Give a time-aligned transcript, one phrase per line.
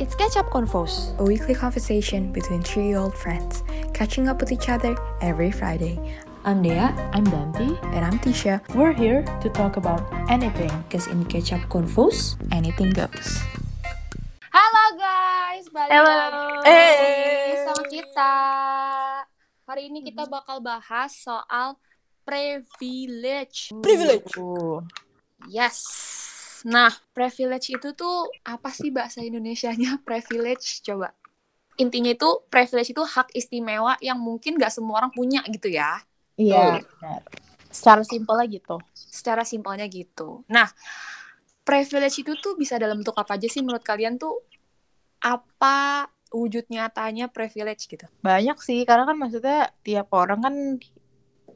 [0.00, 0.48] It's Catch Up
[1.20, 3.60] a weekly conversation between three old friends,
[3.92, 6.00] catching up with each other every Friday.
[6.48, 8.64] I'm Dea, I'm Danti, And I'm Tisha.
[8.72, 10.00] We're here to talk about
[10.32, 10.72] anything.
[10.88, 11.68] Because in Catch Up
[12.48, 13.44] anything goes.
[14.48, 16.08] Halo guys, balik Halo.
[16.08, 17.60] lagi Hey.
[17.60, 18.34] sama kita.
[19.68, 21.76] Hari ini kita bakal bahas soal
[22.24, 23.68] privilege.
[23.84, 24.32] Privilege.
[25.44, 25.84] Yes.
[26.68, 30.84] Nah, privilege itu tuh apa sih bahasa Indonesianya privilege?
[30.84, 31.14] Coba.
[31.80, 36.04] Intinya itu privilege itu hak istimewa yang mungkin gak semua orang punya gitu ya.
[36.36, 36.84] Iya.
[36.84, 37.22] benar.
[37.70, 38.76] Secara simpelnya gitu.
[38.92, 40.42] Secara simpelnya gitu.
[40.50, 40.68] Nah,
[41.64, 44.42] privilege itu tuh bisa dalam bentuk apa aja sih menurut kalian tuh?
[45.22, 48.06] Apa wujud nyatanya privilege gitu?
[48.24, 50.54] Banyak sih, karena kan maksudnya tiap orang kan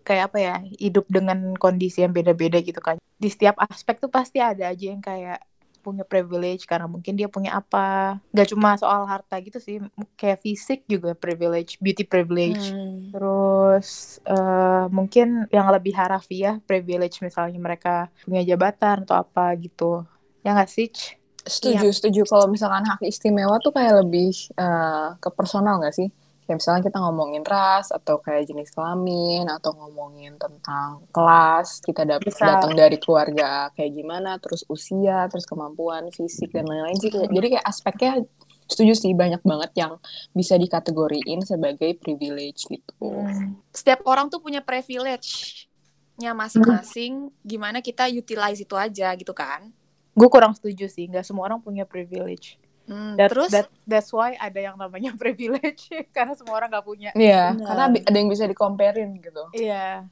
[0.05, 3.01] kayak apa ya, hidup dengan kondisi yang beda-beda gitu kan.
[3.19, 5.41] Di setiap aspek tuh pasti ada aja yang kayak
[5.85, 8.17] punya privilege karena mungkin dia punya apa.
[8.33, 9.85] Gak cuma soal harta gitu sih,
[10.17, 12.73] kayak fisik juga privilege, beauty privilege.
[12.73, 13.13] Hmm.
[13.13, 20.09] Terus eh, mungkin yang lebih harafiah privilege misalnya mereka punya jabatan atau apa gitu.
[20.41, 20.89] Ya nggak sih?
[21.45, 22.25] Setuju, setuju.
[22.25, 26.09] Kalau misalkan hak istimewa tuh kayak lebih eh, ke personal nggak sih?
[26.45, 32.21] Kayak misalnya kita ngomongin ras, atau kayak jenis kelamin, atau ngomongin tentang kelas, kita dap-
[32.21, 32.45] Bisa.
[32.45, 37.09] datang dari keluarga kayak gimana, terus usia, terus kemampuan fisik, dan lain-lain sih.
[37.09, 38.21] Jadi kayak aspeknya
[38.69, 39.97] setuju sih, banyak banget yang
[40.37, 43.25] bisa dikategoriin sebagai privilege gitu.
[43.73, 47.33] Setiap orang tuh punya privilege-nya masing-masing.
[47.41, 49.73] Gimana kita utilize itu aja gitu kan?
[50.13, 52.61] Gue kurang setuju sih, nggak semua orang punya privilege.
[52.85, 57.11] Hmm, That- terus that- that's why ada yang namanya privilege karena semua orang nggak punya.
[57.13, 57.67] Iya, Benar.
[57.67, 59.45] karena ada yang bisa dikomparin gitu.
[59.53, 60.05] Iya.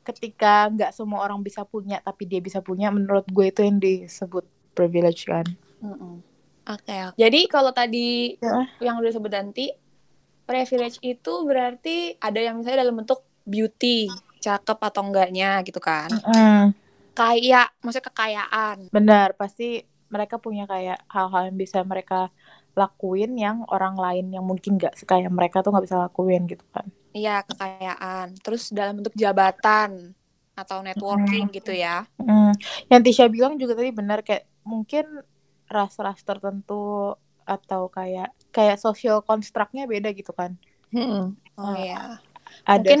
[0.00, 4.44] Ketika nggak semua orang bisa punya tapi dia bisa punya, menurut gue itu yang disebut
[4.72, 5.44] privilege kan.
[6.64, 7.16] Oke, oke.
[7.16, 8.64] Jadi kalau tadi Ya.
[8.82, 9.68] yang udah sebut nanti
[10.42, 14.08] privilege itu berarti ada yang misalnya dalam bentuk beauty,
[14.40, 16.08] cakep atau enggaknya gitu kan.
[16.08, 16.72] Mm,
[17.12, 18.76] Kaya, maksudnya kekayaan.
[18.90, 22.28] benar, pasti mereka punya kayak hal-hal yang bisa mereka
[22.74, 26.86] lakuin yang orang lain yang mungkin nggak sekaya mereka tuh nggak bisa lakuin gitu kan.
[27.14, 28.34] Iya, kekayaan.
[28.42, 30.12] Terus dalam bentuk jabatan
[30.58, 32.06] atau networking gitu ya.
[32.18, 32.54] Mm,
[32.90, 35.22] Yang Tisha bilang juga tadi benar kayak mungkin
[35.70, 40.58] ras-ras tertentu atau kayak kayak social construct-nya beda gitu kan.
[40.90, 41.38] Hmm.
[41.54, 42.18] Oh iya.
[42.62, 43.00] Ada Mungkin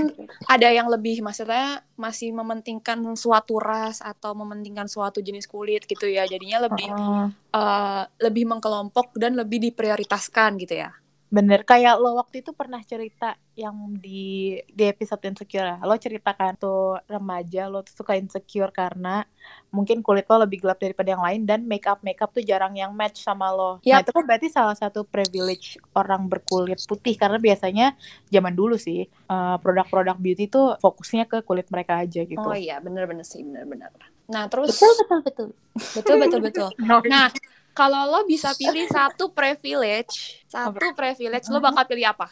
[0.50, 6.26] ada yang lebih maksudnya masih mementingkan suatu ras atau mementingkan suatu jenis kulit gitu ya.
[6.26, 7.26] Jadinya lebih Heeh.
[7.54, 10.90] eh, lebih mengkelompok dan lebih diprioritaskan gitu ya.
[11.34, 15.76] Bener, kayak lo waktu itu pernah cerita yang di di episode insecure ya.
[15.82, 19.26] Lo ceritakan tuh remaja lo tuh suka insecure karena
[19.74, 22.78] mungkin kulit lo lebih gelap daripada yang lain dan make up make up tuh jarang
[22.78, 23.82] yang match sama lo.
[23.82, 24.06] Nah Yap.
[24.06, 27.98] itu kan berarti salah satu privilege orang berkulit putih karena biasanya
[28.30, 32.46] zaman dulu sih eh, produk-produk beauty tuh fokusnya ke kulit mereka aja gitu.
[32.46, 33.90] Oh iya, bener-bener sih, bener-bener.
[34.30, 35.48] Nah, terus betul betul betul.
[35.98, 36.68] betul betul betul.
[37.10, 37.28] Nah,
[37.74, 42.30] kalau lo bisa pilih satu privilege, satu privilege, lo bakal pilih apa?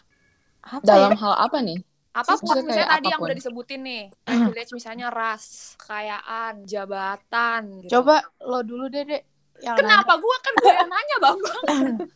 [0.63, 1.19] Apa Dalam ya?
[1.19, 1.79] hal apa nih?
[2.13, 3.27] Apa pun, Maksudnya misalnya kayak tadi yang apa pun.
[3.27, 5.45] udah disebutin nih, privilege misalnya ras,
[5.81, 7.63] kekayaan, jabatan.
[7.83, 7.91] Gitu.
[7.91, 9.23] Coba lo dulu deh deh.
[9.59, 11.39] Yang Kenapa gua kan gue yang nanya bang?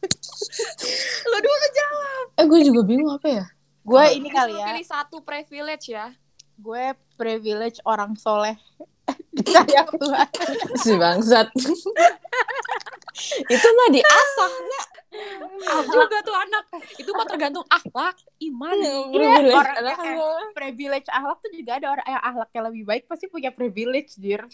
[1.30, 2.24] lo dulu jawab.
[2.36, 3.44] Eh, gue juga bingung apa ya?
[3.82, 4.66] Gue ini kali ya.
[4.70, 6.10] Pilih satu privilege ya.
[6.56, 6.84] gue
[7.20, 8.56] privilege orang soleh
[9.46, 10.28] sayang Tuhan
[10.80, 11.48] Si bangsat.
[13.46, 14.50] Itu mah diasah.
[15.72, 16.64] Ah, juga tuh anak.
[17.00, 18.16] Itu mah tergantung akhlak,
[18.52, 18.76] iman.
[19.08, 19.56] Privilege.
[19.56, 20.40] orang Anak yang gue.
[20.52, 24.44] privilege akhlak tuh juga ada orang yang akhlaknya lebih baik pasti punya privilege dir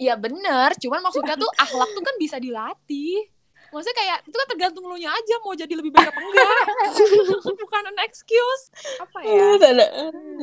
[0.00, 3.28] Iya bener, cuman maksudnya tuh akhlak tuh kan bisa dilatih.
[3.68, 6.56] Maksudnya kayak itu kan tergantung lu nya aja mau jadi lebih baik apa enggak.
[7.62, 8.64] Bukan an excuse.
[8.96, 9.28] Apa ya?
[9.28, 9.86] Iya, ada.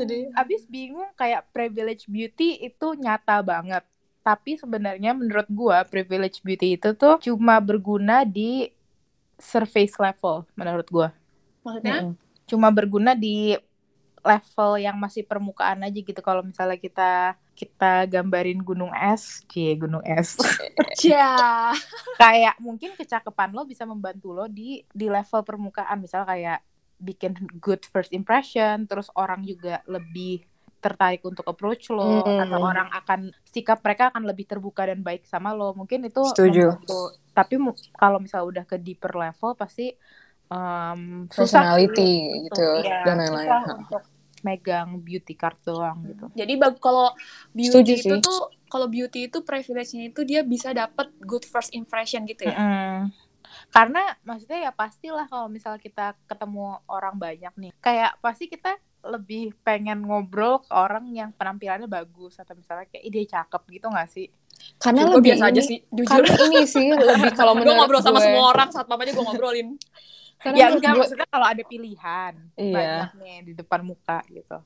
[0.03, 3.84] Jadi abis bingung kayak privilege beauty itu nyata banget
[4.25, 8.73] tapi sebenarnya menurut gue privilege beauty itu tuh cuma berguna di
[9.38, 11.09] surface level menurut gue
[11.61, 12.17] Maksudnya?
[12.49, 13.53] cuma berguna di
[14.25, 17.11] level yang masih permukaan aja gitu kalau misalnya kita
[17.53, 20.35] kita gambarin gunung es, cie gunung es.
[20.97, 21.72] Ya.
[22.16, 26.59] kayak mungkin kecakapan lo bisa membantu lo di di level permukaan misal kayak
[26.97, 30.41] bikin good first impression terus orang juga lebih
[30.77, 32.41] tertarik untuk approach lo Hmm.
[32.41, 36.73] atau orang akan sikap mereka akan lebih terbuka dan baik sama lo mungkin itu Setuju.
[36.73, 37.01] membantu.
[37.31, 37.55] tapi
[37.91, 39.91] kalau misalnya udah ke deeper level pasti
[40.47, 42.11] um, susah personality
[42.45, 43.43] gitu untuk- iya, dan lain-lain.
[43.43, 44.01] susah untuk
[44.46, 47.09] megang beauty card doang gitu Jadi kalau
[47.50, 48.22] beauty Setuju itu sih.
[48.22, 52.53] tuh kalau beauty itu privilege-nya itu dia bisa dapat good first impression gitu ya.
[52.53, 53.09] Mm-mm.
[53.68, 59.53] karena maksudnya ya pastilah kalau misal kita ketemu orang banyak nih kayak pasti kita lebih
[59.62, 64.28] pengen ngobrol ke orang yang penampilannya bagus atau misalnya kayak ide cakep gitu gak sih
[64.76, 67.78] Karena gue lebih biasa aja ini- sih jujur Karena ini sih lebih kalau gue menurut
[67.78, 69.68] ngobrol sama gue- semua orang saat papanya gue ngobrolin
[70.46, 72.72] Karena ya enggak gue- maksudnya kalau ada pilihan Iya.
[72.72, 74.62] banyak nih di depan muka gitu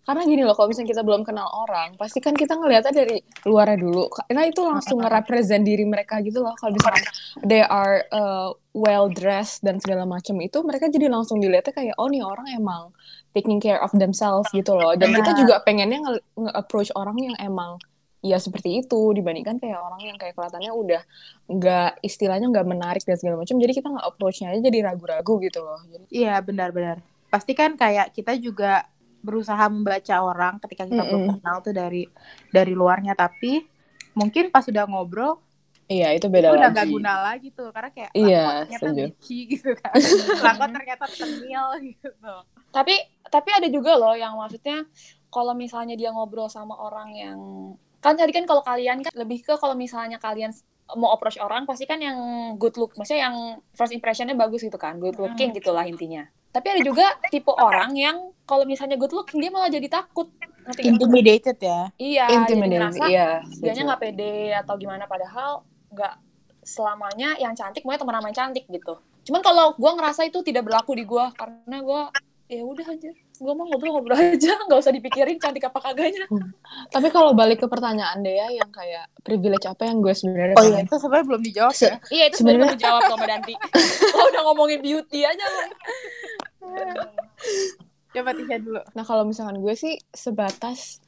[0.00, 3.78] Karena gini loh, kalau misalnya kita belum kenal orang, pasti kan kita ngelihatnya dari luarnya
[3.78, 4.08] dulu.
[4.08, 6.56] Karena itu langsung nge-represent diri mereka gitu loh.
[6.56, 7.04] Kalau misalkan
[7.42, 12.08] they are uh, well dressed dan segala macam itu, mereka jadi langsung dilihatnya kayak oh
[12.08, 12.82] nih orang emang
[13.30, 14.96] taking care of themselves gitu loh.
[14.96, 15.38] Dan kita Benar.
[15.38, 17.76] juga pengennya nge- nge-approach orang yang emang
[18.20, 21.02] ya seperti itu dibandingkan kayak orang yang kayak kelihatannya udah
[21.48, 23.56] nggak istilahnya nggak menarik dan segala macam.
[23.56, 25.80] Jadi kita nggak approach-nya aja jadi ragu-ragu gitu loh.
[26.12, 27.00] Iya benar-benar
[27.30, 28.84] pasti kan kayak kita juga
[29.22, 31.34] berusaha membaca orang ketika kita belum Mm-mm.
[31.38, 32.10] kenal tuh dari
[32.50, 33.62] dari luarnya tapi
[34.18, 35.38] mungkin pas sudah ngobrol
[35.86, 36.76] iya itu itu beda udah lagi.
[36.82, 39.94] gak guna lagi tuh karena kayak Iya, ternyata bitchy gitu kan
[40.74, 42.10] ternyata tengil gitu
[42.74, 42.94] tapi
[43.30, 44.82] tapi ada juga loh yang maksudnya
[45.30, 47.38] kalau misalnya dia ngobrol sama orang yang
[48.00, 50.50] kan tadi kan kalau kalian kan lebih ke kalau misalnya kalian
[50.98, 52.18] mau approach orang pasti kan yang
[52.58, 53.36] good look maksudnya yang
[53.76, 56.26] first impressionnya bagus gitu kan good looking gitulah intinya.
[56.50, 60.26] Tapi ada juga tipe orang yang kalau misalnya good looking dia malah jadi takut.
[60.66, 60.92] Ngerti nggak?
[60.98, 61.80] intimidated ya?
[61.94, 63.28] Iya jadi Intimidating, ngerasa iya.
[63.62, 65.62] dianya nggak pede atau gimana padahal
[65.94, 66.14] nggak
[66.66, 68.94] selamanya yang cantik maunya teman sama yang cantik gitu.
[69.24, 72.02] Cuman kalau gue ngerasa itu tidak berlaku di gue karena gue
[72.50, 73.10] ya udah aja.
[73.14, 76.26] Gue mau ngobrol-ngobrol aja nggak usah dipikirin cantik apa kagaknya.
[76.90, 80.82] Tapi kalau balik ke pertanyaan Dea yang kayak privilege apa yang gue sebenarnya oh iya
[80.82, 81.96] itu sebenarnya belum dijawab Se- ya.
[82.10, 83.54] Iya itu sebenarnya belum dijawab Mbak Danti.
[84.18, 85.62] Lo udah ngomongin beauty aja lo
[88.10, 88.82] coba Tisha dulu.
[88.94, 90.98] Nah kalau misalkan gue sih sebatas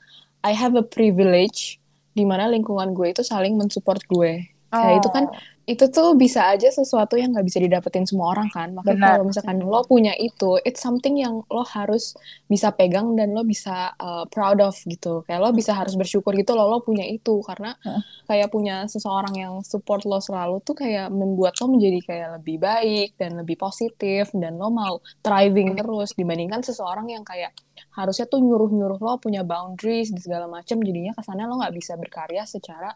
[0.46, 1.82] I have a privilege
[2.14, 4.32] di mana lingkungan gue itu saling mensupport gue.
[4.72, 5.24] Kayak itu kan
[5.62, 8.74] itu tuh bisa aja sesuatu yang nggak bisa didapetin semua orang kan.
[8.74, 9.10] Makanya Benar.
[9.14, 12.18] kalau misalkan lo punya itu, it's something yang lo harus
[12.50, 15.22] bisa pegang dan lo bisa uh, proud of gitu.
[15.22, 17.78] Kayak lo bisa harus bersyukur gitu lo lo punya itu karena
[18.26, 23.08] kayak punya seseorang yang support lo selalu tuh kayak membuat lo menjadi kayak lebih baik
[23.14, 27.54] dan lebih positif dan lo mau thriving terus dibandingkan seseorang yang kayak
[27.92, 32.44] harusnya tuh nyuruh-nyuruh lo punya boundaries dan segala macam jadinya kesannya lo nggak bisa berkarya
[32.44, 32.92] secara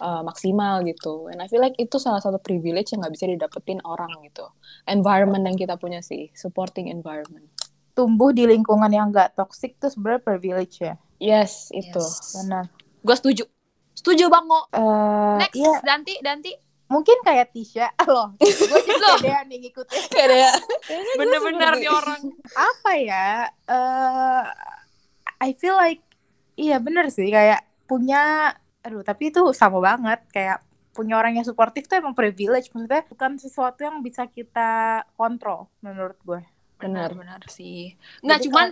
[0.00, 1.28] uh, maksimal gitu.
[1.28, 4.48] And I feel like itu salah satu privilege yang nggak bisa didapetin orang gitu.
[4.84, 7.48] Environment yang kita punya sih, supporting environment.
[7.98, 11.98] tumbuh di lingkungan yang gak toxic tuh sebenarnya privilege ya Yes, itu.
[12.38, 12.70] benar
[13.02, 13.42] gue setuju
[13.90, 16.52] setuju bango Eh, next iya Danti Danti
[16.88, 17.92] mungkin kayak Tisha.
[18.12, 19.18] Loh gue jadi Loh.
[19.20, 20.02] pede nih ngikutin.
[20.08, 20.52] Kayak
[21.14, 22.22] bener-bener nih orang.
[22.56, 23.28] Apa ya?
[23.68, 24.44] Eh
[25.38, 26.02] I feel like
[26.56, 27.28] iya bener sih.
[27.28, 28.52] Kayak punya
[28.82, 30.24] aduh tapi itu sama banget.
[30.32, 30.64] Kayak
[30.96, 32.72] punya orang yang suportif tuh emang privilege.
[32.74, 36.42] Maksudnya bukan sesuatu yang bisa kita kontrol menurut gue.
[36.80, 37.14] Benar.
[37.14, 37.94] benar sih.
[38.24, 38.66] Nggak Jadi cuman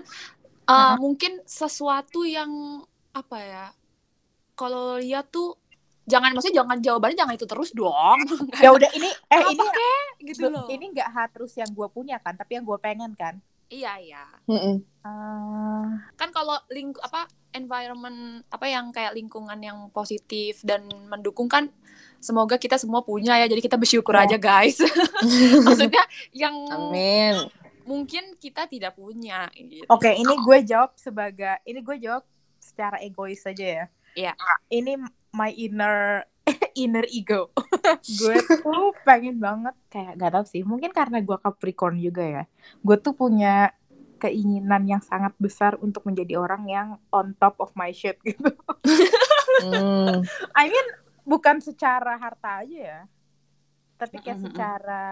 [0.66, 2.82] uh, mungkin sesuatu yang
[3.16, 3.66] apa ya
[4.56, 5.56] kalau lihat tuh
[6.06, 8.18] jangan maksudnya jangan jawabannya jangan itu terus dong
[8.64, 9.66] ya udah ini eh Apa ini
[10.30, 13.36] gitu loh ini nggak harus yang gue punya kan tapi yang gue pengen kan
[13.66, 14.78] iya iya Mm-mm.
[15.06, 21.70] Eh, kan kalau ling apa environment apa yang kayak lingkungan yang positif dan mendukung kan
[22.18, 24.26] semoga kita semua punya ya jadi kita bersyukur Ya.
[24.26, 24.78] aja guys
[25.66, 27.50] maksudnya yang Amin.
[27.86, 29.86] mungkin kita tidak punya gitu.
[29.86, 32.26] Oke, ini gue jawab sebagai ini gue jawab
[32.58, 33.84] secara egois saja ya.
[34.18, 34.32] Iya.
[34.66, 34.98] Ini
[35.36, 36.24] my inner
[36.82, 37.52] inner ego.
[38.20, 42.44] gue tuh pengen banget kayak gak tau sih, mungkin karena gue Capricorn juga ya.
[42.80, 43.76] Gue tuh punya
[44.16, 48.48] keinginan yang sangat besar untuk menjadi orang yang on top of my shit gitu.
[49.56, 50.20] Mm.
[50.52, 50.88] I mean
[51.24, 53.00] bukan secara harta aja ya.
[53.96, 54.52] Tapi kayak Mm-mm.
[54.52, 55.04] secara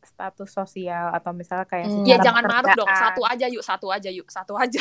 [0.00, 4.08] status sosial atau misalnya kayak secara ya jangan maruk dong satu aja yuk satu aja
[4.08, 4.80] yuk satu aja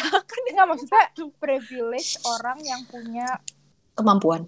[0.55, 1.03] Enggak maksudnya
[1.35, 3.27] privilege orang yang punya
[3.95, 4.45] Kemampuan.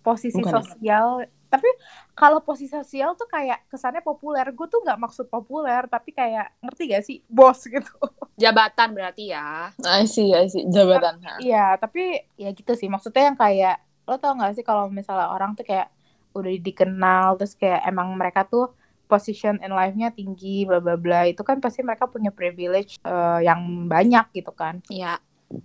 [0.00, 0.62] posisi Bukan ya?
[0.64, 1.06] sosial.
[1.50, 1.66] Tapi
[2.14, 4.46] kalau posisi sosial tuh kayak kesannya populer.
[4.54, 7.90] Gue tuh nggak maksud populer, tapi kayak ngerti gak sih bos gitu.
[8.42, 10.64] jabatan berarti ya I see, I see.
[10.66, 11.20] Jabatan.
[11.42, 12.88] Iya, tapi ya gitu sih.
[12.88, 13.76] Maksudnya yang kayak
[14.08, 15.90] lo tau gak sih kalau misalnya orang tuh kayak
[16.30, 18.70] udah dikenal terus kayak emang mereka tuh
[19.10, 23.60] position in life-nya tinggi bla bla bla itu kan pasti mereka punya privilege eh, yang
[23.90, 25.18] banyak gitu kan Iya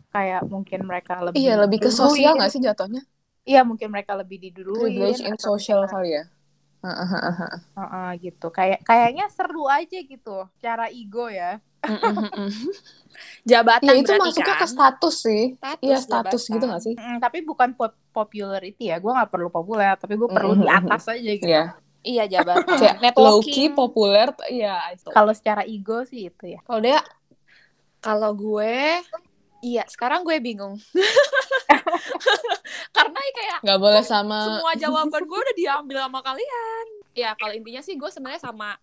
[0.10, 2.38] kayak mungkin mereka lebih Iya, lebih ke sosial diduluin.
[2.42, 3.02] nggak sih jatuhnya?
[3.46, 6.24] Iya mungkin mereka lebih diduluin Privilege in social kali ya.
[6.82, 7.10] Heeh.
[7.74, 11.58] Heeh, gitu kayak kayaknya seru aja gitu cara ego ya
[13.46, 15.44] jabatan Iya, itu berarti masuknya kan ke status sih.
[15.56, 16.54] Status, Iya, status jabatan.
[16.58, 16.94] gitu nggak sih?
[16.98, 20.72] Mm, tapi bukan pop popularity ya gue nggak perlu populer tapi gue perlu di Mhm,
[20.72, 20.88] mhm.
[20.90, 21.64] atas aja gitu Iya.
[22.02, 22.78] Iya jabatan.
[22.82, 23.70] Kayak low key Networking.
[23.74, 24.78] populer, iya.
[24.90, 25.10] I saw.
[25.10, 26.62] Kalau secara ego sih itu ya.
[26.64, 27.02] Kalau dia
[27.98, 29.02] Kalau gue,
[29.66, 30.78] iya sekarang gue bingung.
[32.96, 36.86] Karena kayak nggak boleh sama semua jawaban gue udah diambil sama kalian.
[37.18, 38.78] Ya kalau intinya sih gue sebenarnya sama.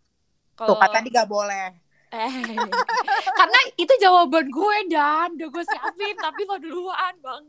[0.58, 1.78] Tuh Kalau kan tadi gak boleh.
[2.12, 2.28] eh,
[3.40, 7.42] karena itu jawaban gue dan udah gue siapin tapi lo duluan bang.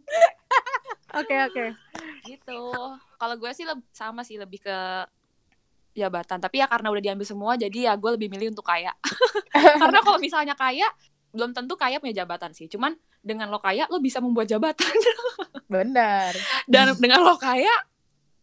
[1.19, 1.65] Oke oke.
[2.23, 2.61] Gitu.
[3.19, 4.77] Kalau gue sih sama sih lebih ke
[5.99, 6.39] jabatan.
[6.39, 8.95] Tapi ya karena udah diambil semua jadi ya gue lebih milih untuk kaya.
[9.83, 10.87] karena kalau misalnya kaya
[11.33, 12.69] belum tentu kaya punya jabatan sih.
[12.69, 14.93] Cuman dengan lo kaya lo bisa membuat jabatan.
[15.73, 16.31] Benar.
[16.69, 17.73] Dan dengan lo kaya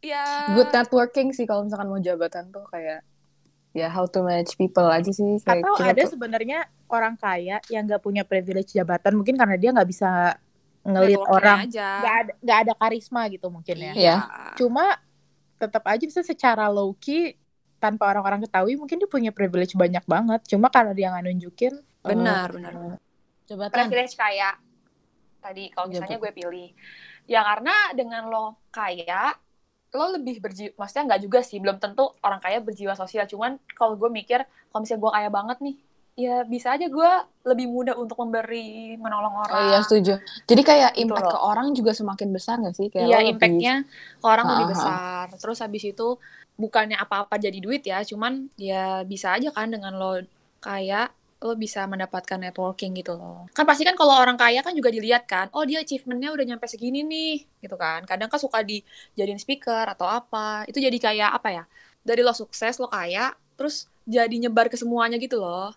[0.00, 3.04] ya good networking sih kalau misalkan mau jabatan tuh kayak
[3.76, 7.60] ya how to manage people aja sih kayak Atau kita ada tuh- sebenarnya orang kaya
[7.68, 10.40] yang nggak punya privilege jabatan mungkin karena dia nggak bisa
[10.80, 12.00] ngelit orang, aja.
[12.00, 13.92] nggak ada nggak ada karisma gitu mungkin ya.
[13.92, 14.16] Iya.
[14.56, 14.96] Cuma
[15.60, 17.36] tetap aja bisa secara low key
[17.76, 20.40] tanpa orang-orang ketahui mungkin dia punya privilege banyak banget.
[20.48, 21.76] Cuma karena dia nggak nunjukin.
[22.02, 22.72] Benar, benar.
[23.44, 24.54] jabatan privilege kaya
[25.38, 26.70] tadi kalau misalnya gue pilih.
[27.26, 29.34] Ya karena dengan lo kaya
[29.90, 33.26] lo lebih berjiwa maksudnya nggak juga sih belum tentu orang kaya berjiwa sosial.
[33.26, 35.76] Cuman kalau gue mikir kalau misalnya gue kaya banget nih
[36.14, 37.10] ya bisa aja gue
[37.42, 40.20] lebih mudah untuk memberi menolong orang oh iya setuju.
[40.44, 41.32] Jadi kayak Gitu impact loh.
[41.32, 42.86] ke orang juga semakin besar gak sih?
[42.86, 43.74] Kayak iya lebih- impactnya
[44.20, 44.72] ke orang lebih Ah, ah.
[44.72, 45.24] besar.
[45.38, 46.08] Terus habis itu
[46.54, 50.20] bukannya apa-apa jadi duit ya cuman ya bisa aja kan dengan lo
[50.60, 51.08] kaya
[51.40, 53.48] lo bisa mendapatkan networking gitu loh.
[53.56, 56.68] Kan pasti kan kalau orang kaya kan juga dilihat kan oh dia achievementnya udah nyampe
[56.68, 58.04] segini nih gitu kan.
[58.04, 60.68] Kadang kan suka dijadiin speaker atau apa.
[60.68, 61.64] Itu jadi kayak apa ya
[62.04, 65.72] dari lo sukses lo kaya terus jadi nyebar ke semuanya gitu loh.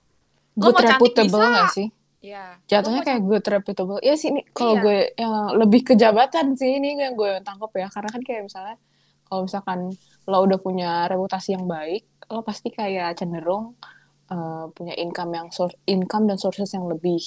[0.60, 1.56] Lo good mau cantik reputable bisa.
[1.56, 1.88] gak sih?
[2.24, 4.00] Ya jatuhnya Lo mau kayak good reputable.
[4.04, 4.84] Ya sih ini kalau Iya.
[4.84, 7.88] gue yang lebih ke jabatan sih ini yang gue tangkap ya.
[7.88, 8.76] Karena kan kayak misalnya
[9.32, 9.80] kalau misalkan
[10.28, 13.76] lo udah punya reputasi yang baik lo pasti kayak cenderung
[14.32, 17.20] uh, punya income yang source income dan sources yang lebih.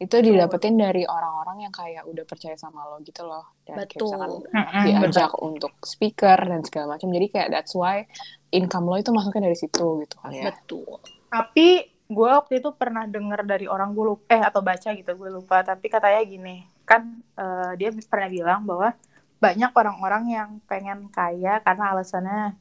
[0.00, 3.52] Itu didapetin dari orang-orang yang kayak udah percaya sama lo gitu loh.
[3.68, 4.08] Dan kayak Betul.
[4.08, 7.12] misalkan Mm-mm, diajak untuk speaker dan segala macam.
[7.12, 8.08] Jadi kayak that's why
[8.48, 10.48] income lo itu masuknya dari situ gitu kan ya.
[10.48, 11.04] Betul.
[11.28, 15.30] Tapi gue waktu itu pernah dengar dari orang gue lupa, eh atau baca gitu gue
[15.36, 15.60] lupa.
[15.60, 18.96] Tapi katanya gini, kan eh, dia pernah bilang bahwa
[19.36, 22.56] banyak orang-orang yang pengen kaya karena alasannya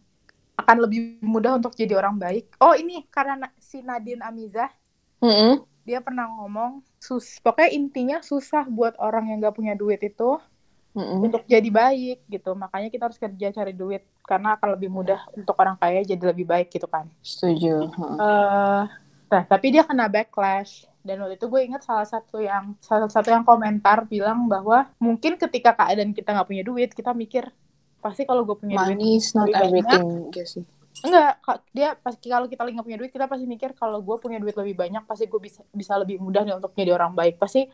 [0.59, 2.59] akan lebih mudah untuk jadi orang baik.
[2.59, 4.73] Oh ini karena na- si Nadine Amizah
[5.21, 5.61] Mm-mm.
[5.85, 10.41] dia pernah ngomong sus pokoknya intinya susah buat orang yang gak punya duit itu
[10.97, 11.29] Mm-mm.
[11.29, 15.53] untuk jadi baik gitu makanya kita harus kerja cari duit karena akan lebih mudah untuk
[15.61, 18.17] orang kaya jadi lebih baik gitu kan setuju Heeh.
[18.17, 18.83] eh
[19.29, 23.29] nah tapi dia kena backlash dan waktu itu gue ingat salah satu yang salah satu
[23.29, 27.45] yang komentar bilang bahwa mungkin ketika keadaan kita nggak punya duit kita mikir
[28.01, 29.69] pasti kalau gue punya duit money is not lebih banyak.
[29.69, 30.65] everything gitu sih
[31.05, 31.31] enggak
[31.71, 34.55] dia pas kalau kita lagi nggak punya duit kita pasti mikir kalau gue punya duit
[34.57, 37.39] lebih banyak pasti gue bisa bisa lebih mudah nih untuk jadi orang baik.
[37.39, 37.67] Pasti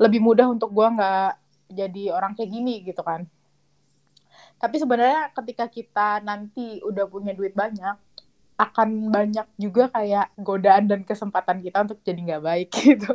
[0.00, 1.32] lebih mudah untuk gue nggak
[1.70, 3.26] jadi orang kayak gini gitu kan.
[4.58, 7.94] Tapi sebenarnya ketika kita nanti udah punya duit banyak
[8.54, 13.10] akan banyak juga kayak godaan dan kesempatan kita untuk jadi nggak baik gitu.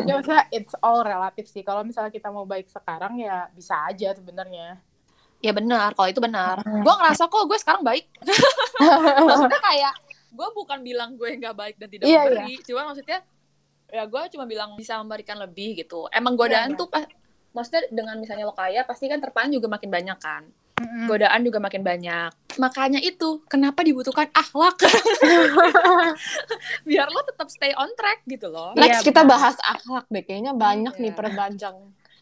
[0.00, 1.60] Jadi maksudnya it's all relative sih.
[1.60, 4.80] Kalau misalnya kita mau baik sekarang ya bisa aja sebenarnya
[5.40, 6.62] Ya benar, kalau itu benar.
[6.62, 6.82] Hmm.
[6.82, 8.06] Gue ngerasa kok gue sekarang baik.
[9.28, 9.94] maksudnya kayak
[10.34, 13.18] gue bukan bilang gue nggak baik dan tidak Iya, memberi, cuma maksudnya
[13.86, 16.10] ya gue cuma bilang bisa memberikan lebih gitu.
[16.10, 16.78] Emang godaan iya.
[16.78, 17.06] tuh pas,
[17.54, 20.42] maksudnya dengan misalnya lo kaya pasti kan terpaan juga makin banyak kan.
[20.74, 21.06] Mm-mm.
[21.06, 22.58] Godaan juga makin banyak.
[22.58, 24.74] Makanya itu kenapa dibutuhkan akhlak.
[26.88, 28.74] Biar lo tetap stay on track gitu loh.
[28.74, 29.32] Next Iya, kita benar.
[29.38, 30.26] bahas akhlak deh.
[30.26, 31.18] Kayaknya banyak nih Iya.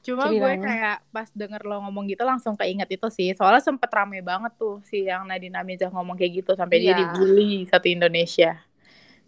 [0.02, 0.66] Cuma gue ceritanya.
[0.66, 3.30] kayak pas denger lo ngomong gitu langsung keinget itu sih.
[3.32, 6.98] Soalnya sempet rame banget tuh si yang Nadine Amizah ngomong kayak gitu sampai dia Iya.
[7.08, 8.58] dibully satu Indonesia.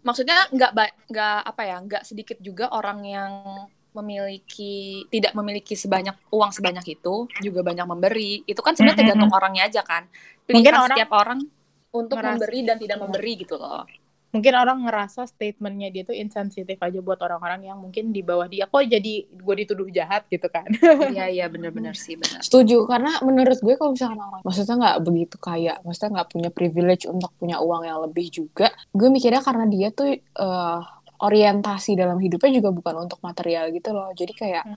[0.01, 0.71] maksudnya nggak
[1.09, 3.31] nggak apa ya nggak sedikit juga orang yang
[3.91, 9.65] memiliki tidak memiliki sebanyak uang sebanyak itu juga banyak memberi itu kan sebenarnya tergantung orangnya
[9.65, 10.05] aja kan
[10.45, 11.39] Mungkin pilihan orang setiap orang
[11.89, 13.81] untuk merasa- memberi dan tidak memberi gitu loh
[14.33, 18.67] Mungkin orang ngerasa statementnya dia tuh insensitif aja buat orang-orang yang mungkin di bawah dia.
[18.67, 20.67] Kok jadi gue dituduh jahat gitu kan.
[21.15, 25.35] iya iya benar-benar sih benar Setuju, karena menurut gue kalau misalkan orang maksudnya nggak begitu
[25.39, 29.87] kaya, maksudnya nggak punya privilege untuk punya uang yang lebih juga, gue mikirnya karena dia
[29.95, 30.79] tuh eh,
[31.15, 34.11] orientasi dalam hidupnya juga bukan untuk material gitu loh.
[34.11, 34.67] Jadi kayak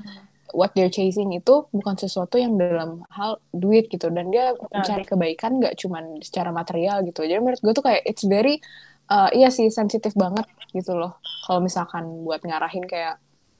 [0.57, 5.61] what they're chasing itu bukan sesuatu yang dalam hal duit gitu dan dia mencari kebaikan
[5.61, 8.61] nggak cuman secara material gitu jadi menurut gue tuh kayak it's very
[9.09, 13.17] uh, iya sih sensitif banget gitu loh kalau misalkan buat ngarahin kayak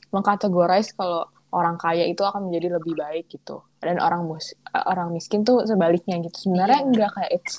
[0.09, 5.09] mengkategorize kalau orang kaya itu akan menjadi lebih baik gitu dan orang mus uh, orang
[5.11, 6.87] miskin tuh sebaliknya gitu sebenarnya Iya.
[6.87, 7.55] enggak kayak it's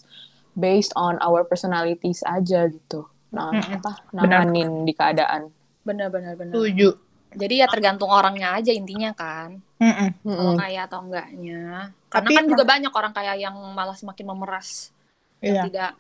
[0.53, 3.08] based on our personalities aja gitu.
[3.31, 3.79] Nah, Mm-mm.
[3.79, 4.43] apa Benar.
[4.43, 5.48] nanganin di keadaan.
[5.81, 6.51] Benar-benar benar.
[6.51, 6.89] Setuju.
[7.31, 9.62] Jadi ya tergantung orangnya aja intinya kan.
[9.79, 10.10] Mm-mm.
[10.19, 10.58] Kalau Mm-mm.
[10.58, 11.93] kaya atau enggaknya.
[12.10, 14.91] Karena Tapi- kan juga banyak orang kaya yang malah semakin memeras
[15.39, 15.63] yang Iya.
[15.69, 15.91] tidak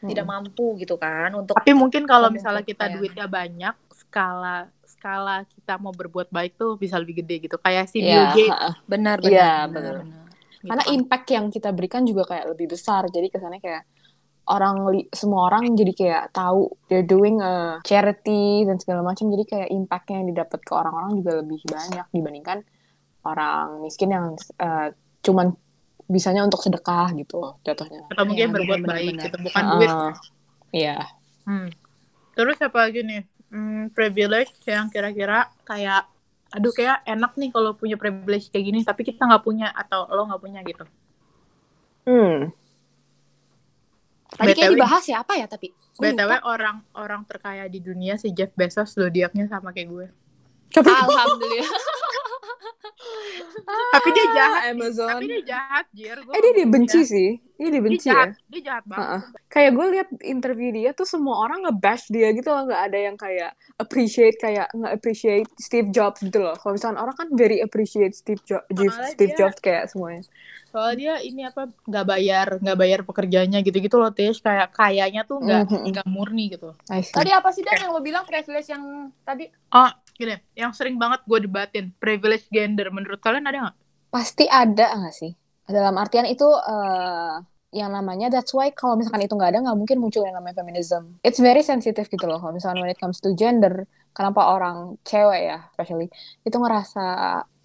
[0.00, 2.96] Tidak mampu gitu kan untuk Tapi mungkin kalau misalnya kita kepercayaan.
[2.96, 7.56] duitnya banyak, skala skala kita mau berbuat baik tuh bisa lebih gede gitu.
[7.56, 8.74] Kayak si Bill Iya, Gates.
[8.84, 9.68] benar Iya, benar benar.
[9.68, 9.94] benar.
[9.98, 10.24] benar.
[10.50, 10.92] gitu Karena kan.
[10.92, 13.06] impact yang kita berikan juga kayak lebih besar.
[13.06, 13.82] Jadi kesannya kayak
[14.48, 19.28] orang li- semua orang jadi kayak tahu they're doing a charity dan segala macam.
[19.28, 22.58] Jadi kayak impactnya yang didapat ke orang-orang juga lebih banyak dibandingkan
[23.20, 24.26] orang miskin yang
[24.56, 24.88] eh,
[25.20, 25.52] cuman
[26.08, 28.08] bisanya untuk sedekah gitu jatuhnya.
[28.08, 29.90] Atau mungkin Iya, berbuat benar, baik gitu, bukan Ah, duit.
[30.72, 30.98] Iya.
[31.44, 31.68] Hmm.
[32.32, 33.22] Terus apa lagi nih?
[33.48, 36.08] Hmm, privilege yang kira-kira kayak
[36.48, 40.24] aduh kayak enak nih kalau punya privilege kayak gini tapi kita nggak punya atau lo
[40.28, 40.84] nggak punya gitu.
[42.08, 42.48] Hmm.
[44.32, 48.52] Tadi kayak dibahas ya apa ya tapi BTW orang orang terkaya di dunia si Jeff
[48.56, 50.06] Bezos zodiaknya sama kayak gue.
[50.76, 51.68] Alhamdulillah.
[53.90, 54.60] tapi dia jahat.
[54.70, 55.10] Amazon.
[55.12, 56.18] Tapi dia jahat, Jir.
[56.20, 57.06] Gua Eh dia dibenci dia.
[57.06, 57.28] sih.
[57.38, 58.42] Dia Dia dibenci jahat, ya.
[58.48, 59.02] dia jahat banget.
[59.02, 59.20] Heeh.
[59.48, 62.62] Kayak gue liat interview dia tuh semua orang nge-bash dia gitu loh.
[62.64, 66.54] Nggak ada yang kayak appreciate kayak nggak appreciate Steve Jobs gitu loh.
[66.54, 70.22] Kalau misalnya orang kan very appreciate Steve, jo Soalnya Steve dia- Jobs kayak semuanya.
[70.68, 75.40] Soalnya dia ini apa nggak bayar nggak bayar pekerjaannya gitu-gitu loh Tish kayak kayaknya tuh
[75.40, 75.82] nggak Mhm.
[75.88, 76.76] nggak murni gitu.
[76.86, 78.84] Tadi apa sih Dan yang lo bilang privilege yang
[79.22, 79.48] tadi?
[79.70, 79.88] Oh
[80.18, 83.76] gini, yang sering banget gue debatin privilege gender menurut kalian ada nggak?
[84.10, 85.32] Pasti ada nggak sih?
[85.70, 87.34] Dalam artian itu eh,
[87.68, 91.20] yang namanya that's why kalau misalkan itu nggak ada nggak mungkin muncul yang namanya feminism.
[91.20, 92.40] It's very sensitive gitu loh.
[92.40, 93.84] Kalau misalkan when it comes to gender,
[94.16, 96.08] kenapa orang cewek ya, especially
[96.48, 97.04] itu ngerasa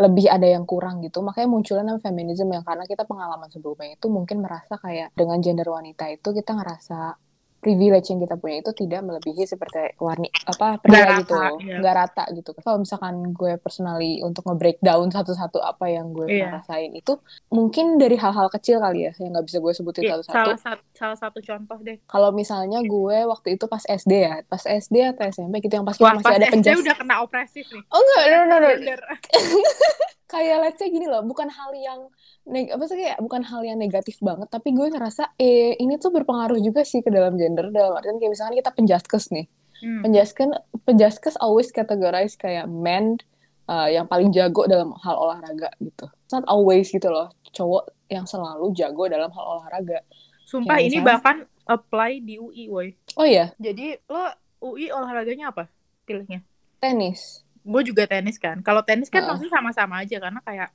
[0.04, 1.24] lebih ada yang kurang gitu.
[1.24, 5.68] Makanya munculnya namanya feminism yang karena kita pengalaman sebelumnya itu mungkin merasa kayak dengan gender
[5.72, 7.16] wanita itu kita ngerasa
[7.64, 11.58] privilege yang kita punya itu tidak melebihi seperti warni apa pria gitu rata, loh.
[11.58, 11.80] ya.
[11.80, 16.60] nggak rata gitu kalau misalkan gue personally untuk nge-breakdown satu-satu apa yang gue Iya.
[16.60, 17.16] rasain itu
[17.48, 20.84] mungkin dari hal-hal kecil kali ya yang nggak bisa gue sebutin Iya, satu-satu salah satu
[20.94, 21.98] salah satu contoh deh.
[22.04, 25.96] kalau misalnya gue waktu itu pas SD ya pas SD atau SMP gitu yang pas
[25.96, 27.84] Wah masih pas ada penjas udah kena opresif nih.
[27.88, 29.00] oh enggak no no no Gender.
[30.34, 32.10] kayak let's say gini loh bukan hal yang
[32.44, 36.10] neg apa sih kayak bukan hal yang negatif banget tapi gue ngerasa eh ini tuh
[36.10, 40.00] berpengaruh juga sih ke dalam gender dalam artian kayak misalnya kita penjaskes nih Hmm.
[40.00, 40.48] penjaskes
[40.82, 43.20] penjaskes always categorize kayak men
[43.66, 48.24] uh, yang paling jago dalam hal olahraga gitu It's not always gitu loh cowok yang
[48.24, 50.00] selalu jago dalam hal olahraga
[50.42, 52.96] Sumpah Ya, ini bahkan apply di UI woi.
[53.14, 54.24] oh iya Jadi lo
[54.64, 55.68] UI olahraganya apa
[56.02, 56.40] pilihnya?
[56.80, 58.60] tenis Gue juga tenis kan.
[58.60, 60.70] Kalau tenis kan maksudnya sama-sama aja karena kayak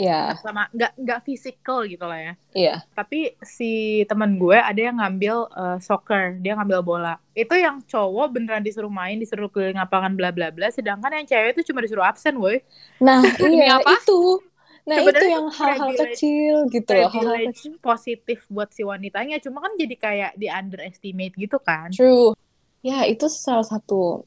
[0.00, 2.34] ya sama nggak nggak physical gitu lah ya.
[2.56, 7.14] iya Tapi si teman gue ada yang ngambil uh, soccer, dia ngambil bola.
[7.36, 11.54] Itu yang cowok beneran disuruh main, disuruh keliling lapangan bla bla bla, sedangkan yang cewek
[11.54, 12.64] itu cuma disuruh absen, woi.
[12.98, 13.98] nah iya apa?
[14.02, 14.42] itu
[14.82, 19.62] nah Sebenarnya itu yang hal-hal kecil gitu loh hal-hal kecil positif buat si wanitanya, cuma
[19.62, 21.94] kan jadi kayak di underestimate gitu kan.
[21.94, 22.34] True.
[22.82, 24.26] Ya, itu salah satu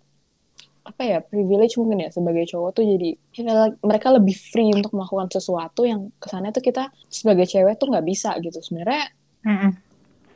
[0.86, 3.10] apa ya privilege mungkin ya sebagai cowok tuh jadi
[3.41, 8.06] ya, mereka lebih free untuk melakukan sesuatu yang kesannya tuh kita sebagai cewek tuh nggak
[8.06, 9.10] bisa gitu sebenarnya
[9.41, 9.71] Mm-mm.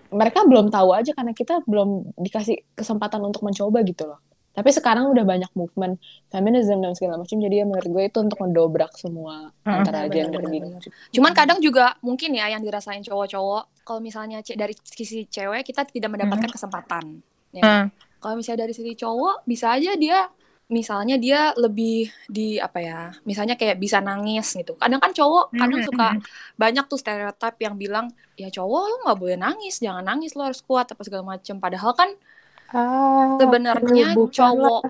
[0.10, 4.18] mereka belum tahu aja karena kita belum dikasih kesempatan untuk mencoba gitu loh
[4.50, 6.02] tapi sekarang udah banyak movement
[6.34, 9.70] feminism dan segala macam jadi ya menurut gue itu untuk mendobrak semua Mm-mm.
[9.70, 10.82] antara Benar, gender benar, gini benar.
[11.14, 16.10] Cuman kadang juga mungkin ya yang dirasain cowok-cowok kalau misalnya dari sisi cewek kita tidak
[16.10, 17.22] mendapatkan kesempatan.
[17.54, 17.62] Ya.
[17.62, 17.86] Hmm.
[18.20, 20.28] Kalau misalnya dari sisi cowok bisa aja dia
[20.70, 25.82] misalnya dia lebih di apa ya misalnya kayak bisa nangis gitu kadang kan cowok kadang
[25.82, 26.22] Mhm, suka mhm.
[26.62, 28.06] banyak tuh stereotip yang bilang
[28.38, 31.94] ya cowok lo nggak boleh nangis jangan nangis lo harus kuat apa segala macem padahal
[31.98, 32.10] kan
[33.40, 34.82] sebenarnya cowok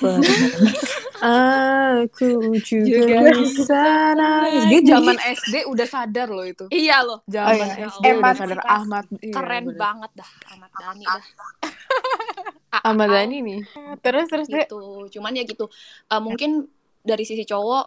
[1.24, 2.26] aku
[2.60, 3.80] juga, Juga bisa
[4.20, 7.88] nangis dia zaman SD udah sadar loh itu iya loh zaman Oh, iya.
[7.88, 8.36] SD udah Emansipasi.
[8.36, 9.80] sadar Ahmad iya, keren bener.
[9.80, 11.24] banget dah Ahmad Dhani dah
[12.82, 13.60] Ahmad Dhani nih.
[14.00, 15.06] Terus terus gitu.
[15.08, 15.68] Cuman ya gitu.
[16.06, 16.66] Eh, mungkin
[17.00, 17.84] dari sisi cowok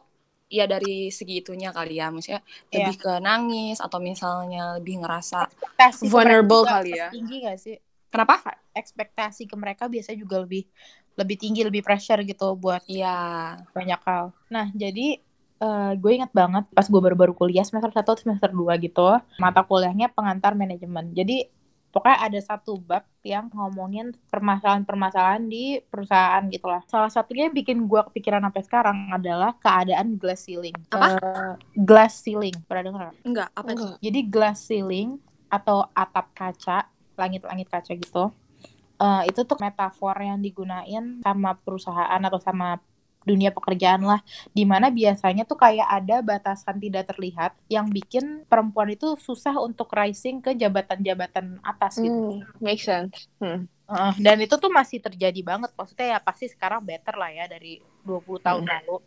[0.50, 2.10] ya dari segi itunya kali ya.
[2.10, 2.90] Maksudnya Iya.
[2.90, 7.14] lebih ke nangis atau misalnya lebih ngerasa ekspektasi Vulnerable kali ya.
[7.14, 7.78] tinggi gak sih?
[8.10, 8.42] Kenapa?
[8.74, 10.66] Ekspektasi ke mereka biasanya juga lebih
[11.14, 14.32] lebih tinggi lebih pressure gitu buat ya banyak hal.
[14.50, 15.20] Nah jadi
[15.60, 19.04] eh, gue ingat banget pas gue baru-baru kuliah semester 1 atau semester 2 gitu
[19.38, 21.12] mata kuliahnya pengantar manajemen.
[21.12, 21.52] Jadi
[21.90, 27.90] pokoknya ada satu bab yang ngomongin permasalahan-permasalahan di perusahaan gitu lah salah satunya yang bikin
[27.90, 31.18] gue kepikiran sampai sekarang adalah keadaan glass ceiling Apa?
[31.18, 33.18] Eh, glass ceiling pernah dengar nggak?
[33.26, 33.98] enggak apa itu Enggak.
[34.00, 35.10] Jadi glass ceiling
[35.50, 36.78] atau atap kaca
[37.18, 38.30] langit-langit kaca gitu.
[39.00, 42.78] Eh, itu tuh metafor yang digunain sama perusahaan atau sama
[43.28, 44.20] dunia pekerjaan lah
[44.52, 49.92] di mana biasanya tuh kayak ada batasan tidak terlihat yang bikin perempuan itu susah untuk
[49.92, 52.16] rising ke jabatan-jabatan atas gitu.
[52.16, 53.28] Hmm, make sense.
[53.38, 53.68] Hmm.
[53.90, 55.74] Heeh, dan itu tuh masih terjadi banget.
[55.74, 58.72] Maksudnya ya pasti sekarang better lah ya dari 20 tahun Hmm.
[58.72, 58.98] lalu.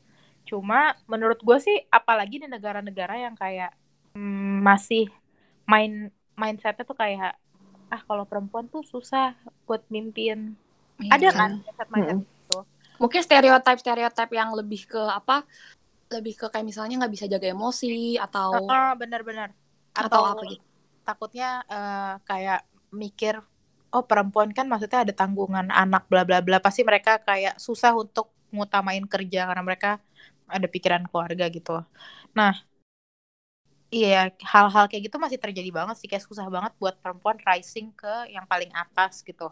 [0.43, 3.73] Cuma menurut gue sih apalagi di negara-negara yang kayak
[4.15, 5.07] mm, masih
[5.65, 7.39] main mindsetnya tuh kayak
[7.93, 9.37] ah kalau perempuan tuh susah
[9.69, 10.59] buat mimpin.
[10.99, 11.39] Ada Iya.
[11.39, 12.27] kan mindset mindset Hmm.
[13.03, 15.43] Mungkin stereotip-stereotip yang lebih ke apa?
[16.15, 19.51] Lebih ke kayak misalnya nggak bisa jaga emosi atau Heeh, benar-benar.
[19.93, 20.65] atau apa gitu.
[21.07, 22.61] takutnya eh, kayak
[23.03, 23.35] mikir
[23.93, 28.27] oh perempuan kan maksudnya ada tanggungan anak bla bla bla pasti mereka kayak susah untuk
[28.55, 29.91] ngutamain kerja karena mereka
[30.49, 31.73] ada pikiran keluarga gitu.
[32.39, 32.53] Nah,
[33.93, 34.17] iya
[34.53, 38.45] hal-hal kayak gitu masih terjadi banget sih kayak susah banget buat perempuan rising ke yang
[38.49, 39.49] paling atas gitu.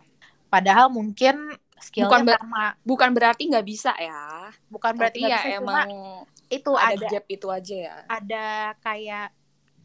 [0.52, 1.34] Padahal mungkin
[1.82, 4.52] skillnya Bukan ber- sama, Bukan berarti nggak bisa ya.
[4.68, 5.88] bukan berarti nggak ya bisa, emang
[6.50, 7.96] itu ada, ada gap itu aja ya.
[8.06, 8.46] ada
[8.82, 9.28] kayak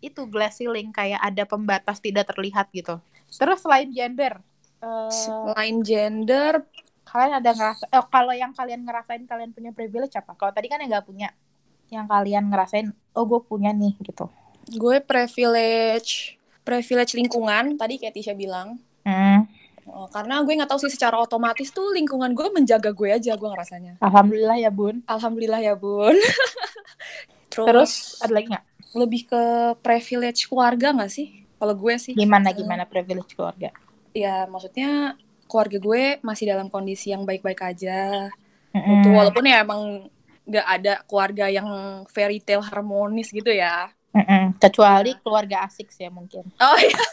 [0.01, 2.97] itu glass ceiling kayak ada pembatas tidak terlihat gitu.
[3.31, 4.37] Terus selain gender,
[4.79, 6.61] eh, Selain gender,
[7.03, 10.37] kalian ada ngerasa, eh, kalau yang kalian ngerasain kalian punya privilege apa?
[10.37, 11.29] Kalau tadi kan yang nggak punya,
[11.89, 14.29] yang kalian ngerasain, oh gue punya nih gitu.
[14.65, 18.81] gue privilege privilege lingkungan tadi kayak Tisha bilang.
[19.05, 19.45] Hmm.
[19.85, 23.49] Oh, karena gue nggak tahu sih secara otomatis tuh lingkungan gue menjaga gue aja gue
[23.49, 24.01] ngerasanya.
[24.01, 25.05] Alhamdulillah ya bun.
[25.05, 26.17] Alhamdulillah ya bun.
[27.53, 28.65] Terus, Terus ada lagi nggak?
[28.95, 29.43] lebih ke
[29.85, 31.45] privilege keluarga nggak sih?
[31.61, 32.13] Kalau gue sih.
[32.17, 33.69] Gimana Eh, gimana privilege keluarga?
[34.11, 38.33] Ya maksudnya keluarga gue masih dalam kondisi yang baik-baik aja.
[38.73, 39.05] Mm-mm.
[39.05, 40.09] Gitu, walaupun ya emang
[40.45, 41.67] nggak ada keluarga yang
[42.09, 43.93] fairy tale harmonis gitu ya.
[44.15, 44.55] Mm-mm.
[44.63, 46.47] Kecuali keluarga asik sih ya mungkin.
[46.63, 46.95] Oh iya.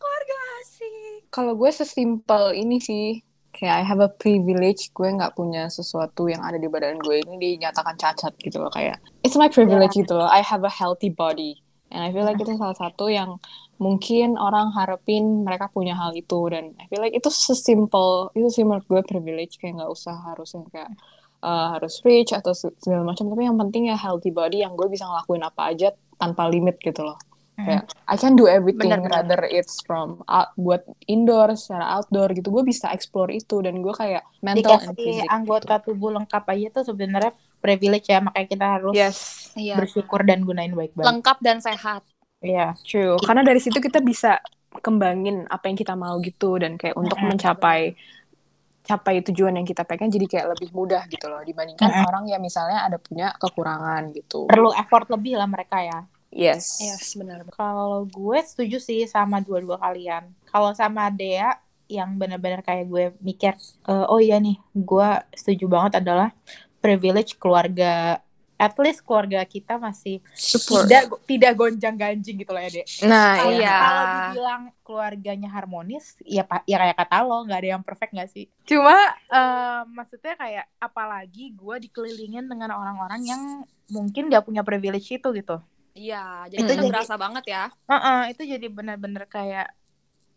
[0.00, 1.28] keluarga asik.
[1.28, 3.20] Kalau gue sesimpel ini sih,
[3.52, 7.36] kayak I have a privilege, gue nggak punya sesuatu yang ada di badan gue ini
[7.36, 10.26] dinyatakan cacat gitu loh kayak it's my privilege gitu loh.
[10.26, 11.60] I have a healthy body,
[11.92, 13.36] and I feel like itu salah satu yang
[13.76, 18.64] mungkin orang harapin mereka punya hal itu dan I feel like itu sesimpel itu sih
[18.64, 20.92] menurut gue privilege kayak nggak usah harus yang kayak
[21.40, 24.86] uh, harus rich atau se- segala macam tapi yang penting ya healthy body yang gue
[24.86, 27.16] bisa ngelakuin apa aja tanpa limit gitu loh
[27.56, 29.20] kayak I can do everything Benar-benar.
[29.20, 33.92] rather it's from out, buat indoor secara outdoor gitu gue bisa explore itu dan gue
[33.92, 38.66] kayak mental and Dikasih physical anggota tubuh lengkap aja tuh sebenarnya privilege ya makanya kita
[38.66, 39.18] harus yes
[39.52, 39.76] Iya.
[39.76, 41.04] bersyukur dan gunain baik-baik.
[41.04, 42.00] Lengkap dan sehat.
[42.40, 42.72] Iya.
[42.80, 44.40] true karena dari situ kita bisa
[44.80, 47.36] kembangin apa yang kita mau gitu dan kayak untuk Mm-mm.
[47.36, 47.92] mencapai
[48.80, 52.08] capai tujuan yang kita pengen jadi kayak lebih mudah gitu loh dibandingkan Mm-mm.
[52.08, 55.98] orang yang misalnya ada punya kekurangan gitu Perlu effort lebih lah mereka ya.
[56.32, 57.44] yes Yes, benar.
[57.52, 60.32] Kalau gue setuju sih sama dua-dua kalian.
[60.48, 61.54] Kalau sama Dea
[61.90, 63.52] yang benar-benar kayak gue mikir,
[63.90, 66.30] eh, oh iya nih, gue setuju banget adalah
[66.80, 68.22] privilege keluarga.
[68.60, 72.86] At least keluarga kita masih support tidak tidak gonjang ganjing gitu loh ya Dek.
[73.08, 73.72] nah Kalau iya.
[73.80, 78.28] kalau dibilang keluarganya harmonis, ya pak, ya kayak kata lo, nggak ada yang perfect nggak
[78.28, 78.44] sih?
[78.68, 78.92] Cuma
[79.32, 83.42] eh, maksudnya kayak apalagi gue dikelilingin dengan orang-orang yang
[83.88, 85.56] mungkin nggak punya privilege itu gitu.
[85.96, 87.64] Iya, jadi Itu kita jadi- berasa banget ya.
[87.88, 89.72] Heeh, itu jadi benar-benar kayak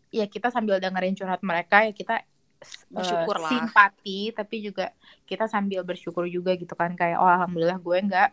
[0.08, 2.22] ya kita sambil dengerin curhat mereka ya kita
[2.64, 3.50] eh, Bersyukur lah.
[3.50, 4.90] simpati tapi juga
[5.28, 8.28] kita sambil bersyukur juga gitu kan kayak oh alhamdulillah gue nggak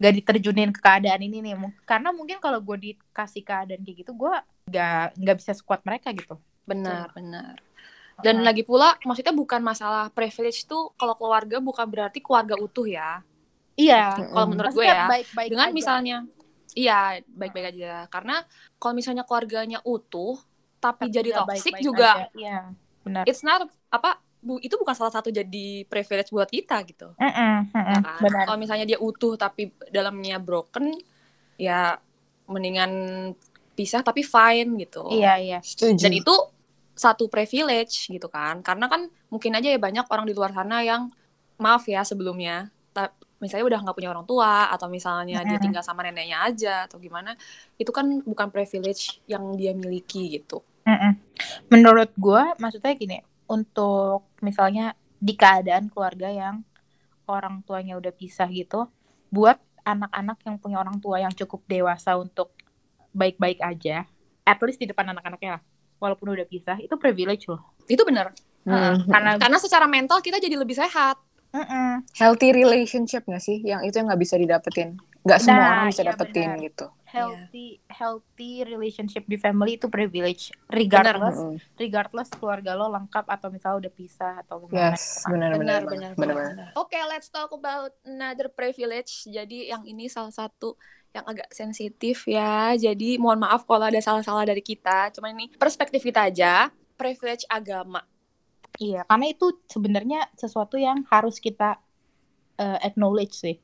[0.00, 4.34] nggak diterjunin ke keadaan ini nih karena mungkin kalau gue dikasih keadaan kayak gitu gue
[4.72, 6.40] nggak nggak bisa sekuat mereka gitu
[6.70, 7.54] Benar, benar.
[8.20, 8.46] Dan Heeh.
[8.46, 13.24] lagi pula, maksudnya bukan masalah privilege tuh kalau keluarga bukan berarti keluarga utuh ya.
[13.80, 15.08] iya Kalau menurut gue Maksudnya ya.
[15.08, 15.74] baik-baik Dengan aja.
[15.74, 16.16] misalnya,
[16.76, 17.94] iya baik-baik aja.
[18.12, 18.44] Karena
[18.76, 20.36] kalau misalnya keluarganya utuh,
[20.84, 22.70] tapi, Tapi jadi toxic juga, aja.
[23.10, 27.12] Benar it's not apa bu, itu bukan salah satu jadi privilege buat kita gitu.
[27.20, 28.22] Mm-mm, mm-mm, ya kan?
[28.24, 30.94] benar Kalau misalnya dia utuh tapi dalamnya broken,
[31.60, 31.98] ya
[32.50, 32.92] mendingan
[33.76, 35.00] pisah tapi fine gitu.
[35.12, 36.32] iya iya setuju Dan itu
[36.96, 38.60] satu privilege gitu kan.
[38.66, 41.08] Karena kan mungkin aja ya banyak orang di luar sana yang
[41.60, 42.68] maaf ya sebelumnya,
[43.40, 45.64] misalnya udah nggak punya orang tua atau misalnya dia Mm-mm.
[45.64, 47.36] tinggal sama neneknya aja atau gimana,
[47.80, 50.60] itu kan bukan privilege yang dia miliki gitu.
[50.86, 51.12] Mm-mm.
[51.68, 56.64] Menurut gue, maksudnya gini, untuk misalnya di keadaan keluarga yang
[57.24, 58.88] orang tuanya udah pisah gitu,
[59.28, 62.52] buat anak-anak yang punya orang tua yang cukup dewasa untuk
[63.10, 64.06] baik-baik aja,
[64.44, 65.62] at least di depan anak-anaknya lah,
[65.98, 67.74] walaupun udah pisah, itu privilege loh.
[67.86, 68.32] Itu bener.
[68.64, 69.08] Hmm.
[69.08, 71.16] Karena Karena secara mental kita jadi lebih sehat.
[71.50, 72.06] Mm-mm.
[72.14, 74.94] healthy relationship gak sih yang itu yang nggak bisa didapetin
[75.26, 76.62] nggak semua Nah, orang bisa iya dapetin benar.
[76.62, 81.58] gitu healthy healthy relationship di family itu privilege regardless Mm-mm.
[81.74, 86.36] regardless keluarga lo lengkap atau misalnya udah pisah atau gimana Yes, benar benar benar benar.
[86.54, 86.68] benar.
[86.74, 89.26] Oke, let's talk about another privilege.
[89.26, 90.78] Jadi yang ini salah satu
[91.10, 92.78] yang agak sensitif ya.
[92.78, 95.10] Jadi mohon maaf kalau ada salah-salah dari kita.
[95.10, 96.70] Cuman ini perspektif kita aja.
[96.94, 98.04] Privilege agama.
[98.78, 101.82] iya karena itu sebenarnya sesuatu yang harus kita
[102.56, 103.56] uh, acknowledge sih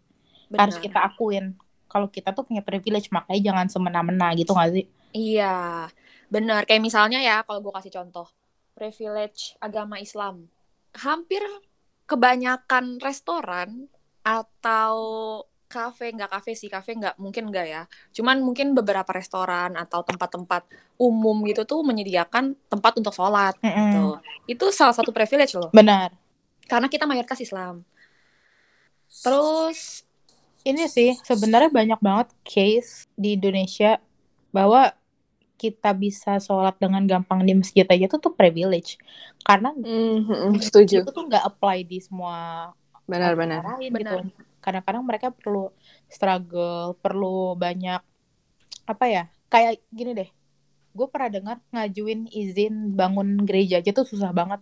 [0.52, 0.84] harus Benar.
[0.84, 1.54] kita akuin
[1.86, 5.88] kalau kita tuh punya privilege makanya jangan semena-mena gitu gak sih Iya,
[6.28, 6.68] benar.
[6.68, 8.28] Kayak misalnya ya, kalau gue kasih contoh,
[8.76, 10.44] privilege agama Islam.
[10.92, 11.40] Hampir
[12.04, 13.88] kebanyakan restoran
[14.20, 14.92] atau
[15.72, 17.82] kafe, nggak kafe sih, kafe nggak, mungkin nggak ya.
[18.12, 20.68] Cuman mungkin beberapa restoran atau tempat-tempat
[21.00, 24.20] umum gitu tuh menyediakan tempat untuk sholat gitu.
[24.44, 26.12] Itu salah satu privilege loh, benar
[26.66, 27.86] karena kita mayoritas Islam.
[29.06, 30.02] Terus,
[30.66, 34.02] ini sih sebenarnya banyak banget case di Indonesia
[34.50, 34.90] bahwa
[35.56, 39.00] kita bisa sholat dengan gampang di masjid aja tuh tuh privilege
[39.40, 41.00] karena Mm-mm, setuju.
[41.00, 42.36] itu tuh nggak apply di semua
[43.06, 43.62] Benar benar.
[43.62, 44.20] orang lain Benar.
[44.20, 44.28] gitu
[44.60, 45.70] kadang-kadang mereka perlu
[46.10, 48.02] struggle perlu banyak
[48.84, 50.28] apa ya kayak gini deh
[50.96, 54.60] gue pernah dengar ngajuin izin bangun gereja aja tuh susah banget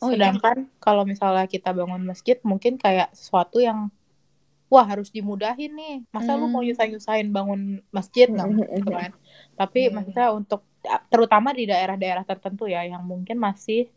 [0.00, 0.32] Oh, iya?
[0.32, 3.92] sedangkan kalau misalnya kita bangun masjid mungkin kayak sesuatu yang
[4.72, 5.94] wah harus dimudahin nih.
[6.14, 6.68] Masa lu mau Hmm.
[6.70, 7.60] nyusahin-nyusahin bangun
[7.96, 8.26] masjid?
[8.30, 8.98] Nggak gitu mhm.
[9.00, 9.10] kan?
[9.60, 10.60] Tapi Iya, maksudnya untuk
[11.12, 13.90] terutama di daerah-daerah tertentu ya yang mungkin masih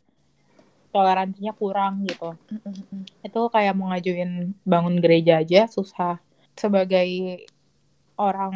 [0.94, 2.38] toleransinya kurang gitu.
[3.26, 6.22] Itu kayak mau ngajuin bangun gereja aja susah.
[6.54, 7.08] Sebagai
[8.18, 8.54] orang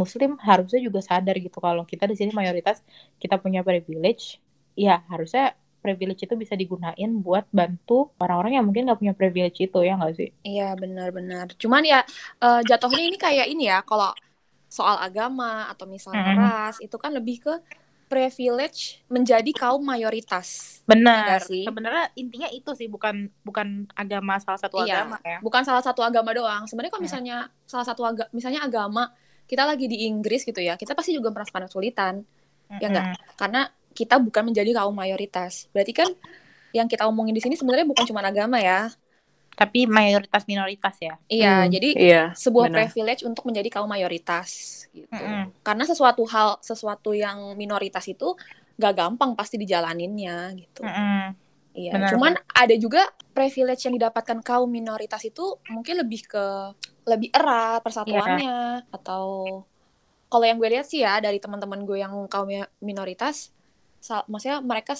[0.00, 1.58] muslim harusnya juga sadar gitu.
[1.60, 2.80] Kalau kita di sini mayoritas
[3.20, 4.40] kita punya privilege
[4.78, 5.52] ya harusnya
[5.88, 10.14] privilege itu bisa digunain buat bantu orang-orang yang mungkin nggak punya privilege itu ya nggak
[10.20, 11.46] sih Iya benar-benar.
[11.62, 11.96] Cuman ya
[12.42, 14.08] eh, jatuhnya ini kayak ini ya kalau
[14.78, 16.38] soal agama atau misalnya Mm-mm.
[16.40, 17.52] ras itu kan lebih ke
[18.10, 18.80] privilege
[19.14, 20.48] menjadi kaum mayoritas.
[20.90, 21.64] benar Iya sih?
[21.64, 23.14] sebenarnya intinya itu sih bukan
[23.46, 23.68] bukan
[24.00, 24.94] agama salah satu Iya.
[24.94, 26.62] agama ya Bukan salah satu agama doang.
[26.68, 27.08] Sebenarnya kalau Ya.
[27.08, 27.34] misalnya
[27.70, 29.02] salah satu agama misalnya agama
[29.50, 32.14] kita lagi di Inggris gitu ya, kita pasti juga merasakan kesulitan
[32.82, 33.06] Ya nggak?
[33.06, 33.28] Mm-mm.
[33.40, 33.60] karena
[33.98, 35.66] kita bukan menjadi kaum mayoritas.
[35.74, 36.08] Berarti kan
[36.70, 38.94] yang kita omongin di sini sebenarnya bukan cuma agama ya.
[39.58, 42.24] tapi mayoritas minoritas ya Iya, Hmm, jadi Iya.
[42.30, 42.78] sebuah benar.
[42.86, 44.46] privilege untuk menjadi kaum mayoritas
[44.94, 45.10] gitu.
[45.10, 45.50] Mm-mm.
[45.66, 48.38] Karena sesuatu hal sesuatu yang minoritas itu
[48.78, 50.86] gak gampang pasti dijalaninnya gitu.
[50.86, 51.34] Mm-mm.
[51.74, 53.02] Iya, Benar, cuman ada juga
[53.34, 55.42] privilege yang didapatkan kaum minoritas itu
[55.74, 56.44] mungkin lebih ke
[57.10, 59.26] lebih erat persatuannya atau
[60.30, 62.46] kalau yang gue lihat sih ya dari teman-teman gue yang kaum
[62.78, 63.50] minoritas
[64.26, 64.94] maksudnya mereka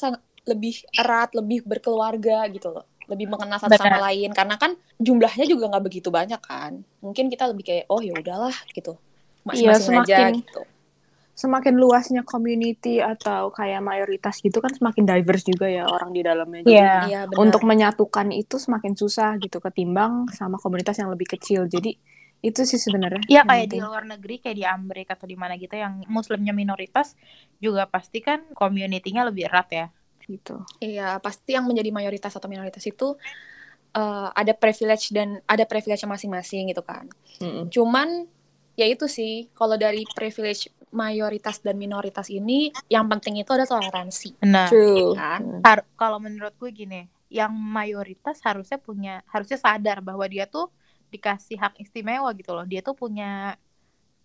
[0.45, 2.85] lebih erat, lebih berkeluarga gitu loh.
[3.09, 6.85] Lebih mengenal satu sama lain karena kan jumlahnya juga nggak begitu banyak kan.
[7.01, 8.97] Mungkin kita lebih kayak oh ya udahlah gitu.
[9.49, 10.63] Masing-masing Iya, aja semakin- gitu.
[11.39, 16.67] Semakin luasnya community atau kayak mayoritas gitu kan semakin diverse juga ya orang di dalamnya.
[16.67, 17.39] Jadi benar.
[17.39, 21.71] untuk menyatukan itu semakin susah gitu ketimbang sama komunitas yang lebih kecil.
[21.71, 21.95] Jadi
[22.39, 23.27] itu sih sebenarnya.
[23.27, 23.83] Iya yang kayak di penting.
[23.83, 27.19] luar negeri kayak di Amerika atau di mana gitu yang muslimnya minoritas
[27.59, 29.87] juga pasti kan community-nya lebih erat ya.
[30.29, 30.61] gitu.
[30.77, 33.17] Iya, pasti yang menjadi mayoritas atau minoritas itu
[33.97, 37.09] eh, ada privilege dan ada privilege masing-masing gitu kan.
[37.41, 37.73] Mm-mm.
[37.73, 38.29] Cuman
[38.77, 44.37] ya itu sih, kalau dari privilege mayoritas dan minoritas ini yang penting itu ada toleransi,
[44.41, 44.69] Benar.
[44.69, 45.17] True.
[45.17, 45.65] kan?
[45.65, 50.69] Har- kalau menurut gue gini, yang mayoritas harusnya punya harusnya sadar bahwa dia tuh
[51.09, 52.65] dikasih hak istimewa gitu loh.
[52.65, 53.57] Dia tuh punya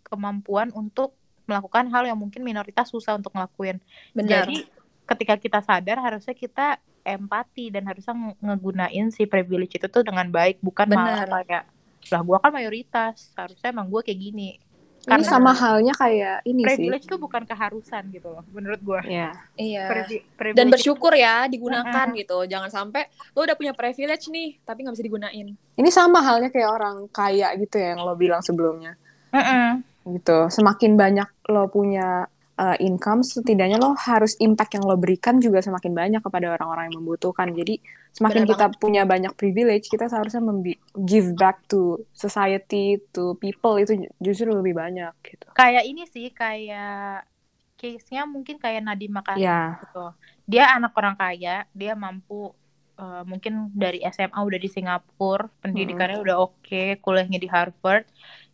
[0.03, 3.79] kemampuan untuk melakukan hal yang mungkin minoritas susah untuk ngelakuin.
[4.15, 4.47] Benar.
[4.47, 4.67] Jadi
[5.03, 10.23] ketika kita sadar harusnya kita empati dan harusnya nge- ngegunain si privilege itu tuh dengan
[10.31, 11.43] baik bukan malah Benar.
[11.43, 11.63] kayak
[12.11, 14.59] lah gua kan mayoritas harusnya emang gua kayak gini
[15.03, 16.67] Ini Karena sama halnya kayak ini sih.
[16.69, 19.35] privilege tuh bukan keharusan gitu loh menurut gua Ya.
[19.53, 20.07] Iya.
[20.31, 22.37] Privilege Dan itu- bersyukur ya digunakan gitu.
[22.45, 25.47] Jangan sampai lo udah punya privilege nih, tapi nggak bisa digunain.
[25.75, 28.95] Ini sama halnya kayak orang kaya gitu ya yang lo bilang sebelumnya.
[29.29, 29.83] Mm-mm.
[30.09, 30.37] Gitu.
[30.49, 32.23] Semakin banyak lo punya
[32.57, 37.01] uh, income, setidaknya lo harus impact yang lo berikan juga semakin banyak kepada orang-orang yang
[37.01, 37.49] membutuhkan.
[37.51, 37.81] Jadi
[38.13, 40.41] semakin Benar kita punya banyak privilege, kita seharusnya
[40.95, 45.47] give back to society, to people itu justru lebih banyak gitu.
[45.53, 47.25] kayak ini sih kayak
[47.77, 49.75] case-nya mungkin kayak Nadiem Makarim Ya.
[49.83, 50.13] gitu.
[50.47, 52.53] Dia anak orang kaya, dia mampu
[52.93, 58.05] eh, mungkin dari SMA udah di Singapura, pendidikannya udah oke, kuliahnya di Harvard.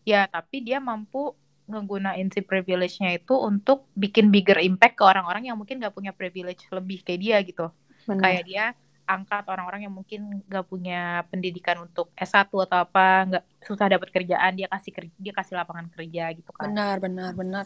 [0.07, 1.35] Ya, tapi dia mampu
[1.69, 6.65] ngegunain si privilege-nya itu untuk bikin bigger impact ke orang-orang yang mungkin gak punya privilege
[6.73, 7.65] lebih kayak dia gitu.
[8.09, 8.21] Benar.
[8.25, 8.65] Kayak dia
[9.09, 14.53] angkat orang-orang yang mungkin nggak punya pendidikan untuk S1 atau apa, nggak susah dapat kerjaan,
[14.53, 16.69] dia kasih kerja, dia kasih lapangan kerja gitu kan.
[16.69, 17.65] Benar, benar, benar.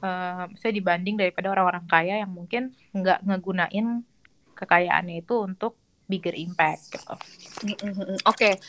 [0.00, 4.00] Eh, saya dibanding daripada orang-orang kaya yang mungkin nggak ngegunain
[4.56, 5.76] kekayaannya itu untuk
[6.08, 7.14] bigger impact gitu.
[8.24, 8.60] Oke,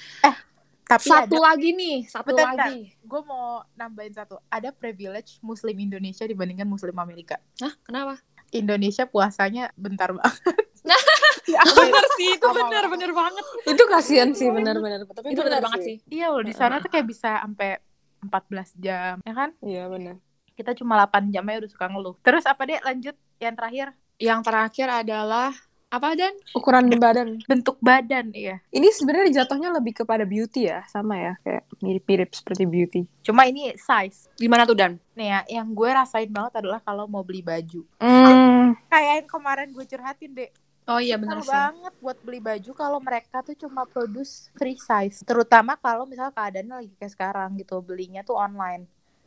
[0.86, 2.93] Tapi satu ada, lagi nih, satu Bentar, lagi.
[2.93, 4.38] gue mau nambahin satu.
[4.48, 7.41] Ada privilege Muslim Indonesia dibandingkan Muslim Amerika.
[7.58, 8.21] Hah, kenapa?
[8.54, 10.41] Indonesia puasanya bentar banget.
[10.86, 11.02] Nah,
[11.45, 12.58] Ya, bener sih, itu Apa-apa.
[12.74, 13.45] bener, bener banget.
[13.69, 15.06] Itu kasihan sih benar-benar.
[15.06, 15.98] Tapi Itu bener banget sih.
[16.10, 17.78] Iya loh, di sana tuh kayak bisa sampai
[18.26, 19.50] 14 jam, ya kan?
[19.62, 20.17] Iya benar.
[20.58, 22.15] Kita cuma 8 jam aja udah suka ngeluh.
[22.26, 25.54] Terus apa deh lanjut yang terakhir Yang terakhir adalah
[25.95, 26.34] apa dan?
[26.51, 27.39] Ukuran badan.
[27.47, 28.60] bentuk badan iya.
[28.69, 33.01] Ini sebenarnya jatuhnya lebih kepada beauty ya, sama ya, kayak mirip-mirip seperti beauty.
[33.23, 34.27] Cuma ini size.
[34.36, 34.99] Gimana tuh dan?
[35.15, 37.88] Nih ya, yang gue rasain banget adalah kalau mau beli baju.
[38.03, 38.75] Hmm.
[38.91, 40.51] Kayak yang kemarin gue curhatin deh.
[40.86, 41.49] Oh iya bener sih.
[41.49, 45.25] banget buat beli baju kalau mereka tuh cuma produce free size.
[45.25, 48.86] Terutama kalau misal keadaannya lagi kayak sekarang gitu, belinya tuh online.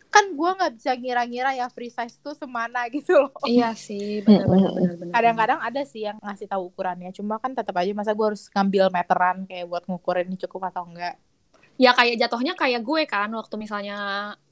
[0.08, 3.32] Kan gue nggak bisa ngira-ngira ya free size tuh semana gitu loh.
[3.44, 4.48] Iya sih, bener.
[5.12, 8.88] Kadang-kadang ada sih yang ngasih tahu ukurannya, cuma kan tetap aja masa gue harus ngambil
[8.88, 11.20] meteran kayak buat ngukurin ini cukup atau enggak.
[11.78, 13.96] Ya kayak jatuhnya kayak gue kan waktu misalnya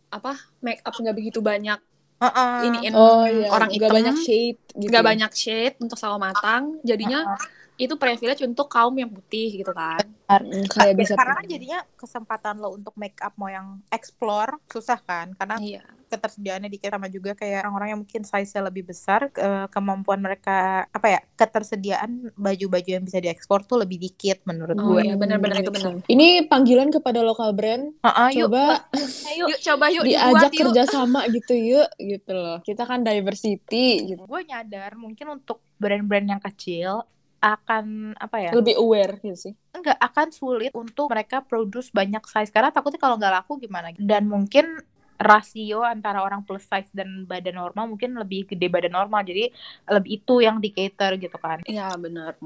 [0.06, 1.82] apa make up nggak begitu banyak
[2.16, 2.56] Heeh.
[2.70, 4.88] iniin Oh iya, orang nggak hitam, banyak shade gitu.
[4.88, 5.08] nggak ya.
[5.10, 7.36] banyak shade untuk sawo matang, jadinya
[7.76, 10.00] itu privilege untuk kaum yang putih gitu kan.
[10.26, 14.98] Mm, kayak bisa karena kan jadinya kesempatan lo untuk make up mau yang explore susah
[14.98, 15.82] kan karena Iya.
[16.06, 21.06] ketersediaannya dikit sama juga kayak orang-orang yang mungkin size-nya lebih besar ke- kemampuan mereka apa
[21.08, 25.02] ya ketersediaan baju-baju yang bisa diekspor tuh lebih dikit menurut Oh gue.
[25.02, 25.98] iya benar-benar itu benar.
[26.04, 27.90] Ini panggilan kepada lokal brand.
[28.00, 28.86] Heeh, yuk, Coba
[29.32, 29.48] yuk.
[29.48, 30.60] Yuk coba yuk diajak dibuat yuk.
[30.64, 32.58] kerjasama gitu yuk, gitu loh.
[32.60, 34.22] Kita kan diversity, gitu.
[34.22, 37.02] Gue nyadar mungkin untuk brand-brand yang kecil
[37.46, 37.84] akan
[38.18, 39.52] apa ya Lebih aware gitu sih.
[39.70, 44.26] enggak akan sulit untuk mereka produce banyak size karena takutnya kalau nggak laku gimana dan
[44.26, 44.82] mungkin
[45.16, 49.48] rasio antara orang plus size dan badan normal mungkin lebih gede badan normal jadi
[49.88, 52.36] lebih itu yang di cater gitu kan Iya benar.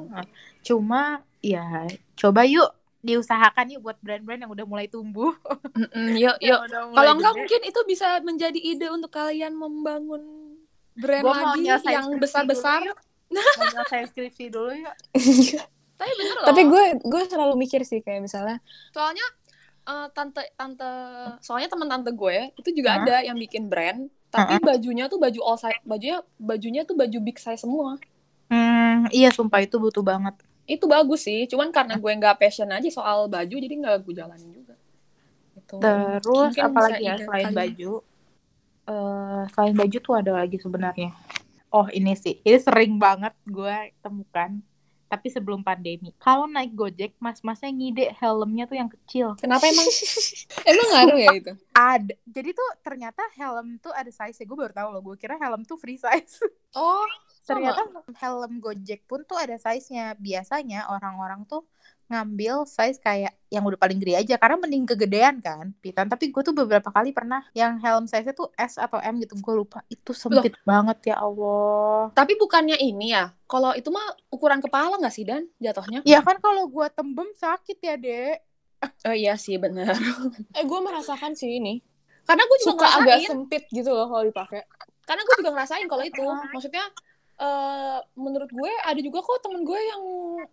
[0.61, 5.33] cuma ya coba yuk diusahakan yuk buat brand-brand yang udah mulai tumbuh
[5.81, 6.61] Mm-mm, Yuk yuk.
[6.61, 10.23] Mulai Kalau enggak mungkin itu bisa menjadi ide untuk kalian membangun
[10.95, 12.85] brand Gua lagi yang besar-besar.
[13.31, 14.97] Nyelesain skripsi dulu yuk
[16.01, 16.47] Tapi bener loh.
[16.49, 18.57] Tapi gue gue selalu mikir sih kayak misalnya
[18.97, 19.27] soalnya
[19.85, 20.91] eh, tante tante
[21.45, 22.99] soalnya teman tante gue itu juga Hah?
[23.05, 27.37] ada yang bikin brand tapi bajunya tuh baju all size bajunya bajunya tuh baju big
[27.37, 28.01] size semua
[28.49, 32.89] hmm, iya sumpah itu butuh banget itu bagus sih cuman karena gue nggak passion aja
[32.89, 34.75] soal baju jadi nggak gue jalanin juga
[35.61, 35.77] gitu.
[35.79, 37.59] Terus Mungkin apalagi ya selain kali.
[37.59, 37.93] baju?
[38.91, 41.11] eh selain baju tuh ada lagi sebenarnya.
[41.71, 44.59] Oh ini sih, ini sering banget gue temukan.
[45.11, 49.35] Tapi sebelum pandemi, kalau naik Gojek, mas-masnya ngide helmnya tuh yang kecil.
[49.43, 49.87] kenapa emang
[50.71, 51.53] emang ngaruh ya itu.
[51.75, 54.47] Ada, jadi tuh ternyata helm tuh ada size.
[54.47, 56.39] Gue baru tahu loh, gue kira helm tuh free size.
[56.79, 57.11] oh
[57.43, 57.83] ternyata
[58.23, 60.15] helm Gojek pun tuh ada size-nya.
[60.15, 61.67] Biasanya orang-orang tuh
[62.11, 66.43] ngambil size kayak yang udah paling gede aja karena mending kegedean kan pitan tapi gue
[66.43, 69.87] tuh beberapa kali pernah yang helm size-nya tuh S atau M gitu gue lupa.
[69.87, 72.11] Itu sempit banget ya Allah.
[72.11, 73.31] Tapi bukannya ini ya?
[73.47, 76.03] Kalau itu mah ukuran kepala nggak sih dan jatuhnya?
[76.03, 78.39] Ya kan kalau gue tembem sakit ya dek.
[79.07, 79.95] Oh iya sih benar.
[80.59, 81.79] Eh gue merasakan sih ini.
[82.27, 84.63] karena gue juga Suka agak sempit gitu loh kalau dipakai.
[85.03, 86.23] karena gue juga ngerasain kalau itu.
[86.55, 86.85] Maksudnya
[87.41, 90.03] eh menurut gue ada juga kok temen gue yang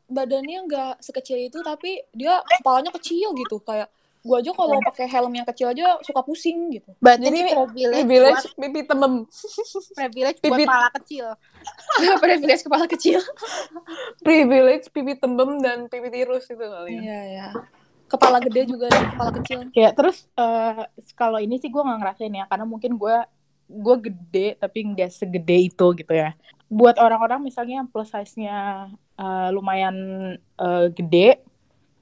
[0.08, 3.60] badannya nggak sekecil itu tapi dia kepalanya kecil gitu.
[3.60, 3.92] Kayak
[4.24, 6.92] gue aja kalau pakai helm yang kecil aja suka pusing gitu.
[7.00, 9.14] Berarti Jadi ini privilege, Privilege buat, pipi temem.
[9.94, 11.26] privilege buat Pipi- kepala kecil.
[12.24, 13.20] Privilege kepala kecil.
[14.26, 17.02] Privilege pipi tembem dan pipi tirus itu kali ya.
[17.02, 17.48] iya ya
[18.08, 19.60] kepala gede juga dan kepala kecil.
[19.76, 23.16] Ya terus eh, kalau ini sih gue nggak ngerasain ya karena mungkin gue
[23.68, 26.32] gue gede tapi nggak segede itu gitu ya
[26.68, 29.96] buat orang-orang misalnya yang plus size-nya eh, lumayan
[30.38, 31.40] eh, gede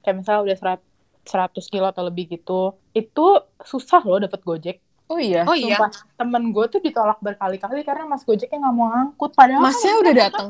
[0.00, 0.88] kayak misalnya udah serat-
[1.24, 2.60] 100 kilo atau lebih gitu
[2.92, 3.26] itu
[3.60, 5.42] susah loh dapet gojek Oh iya.
[5.42, 9.58] oh iya Sumpah, temen gue tuh ditolak berkali-kali karena mas gojeknya nggak mau ngangkut padahal
[9.60, 10.48] kan Masnya udah datang.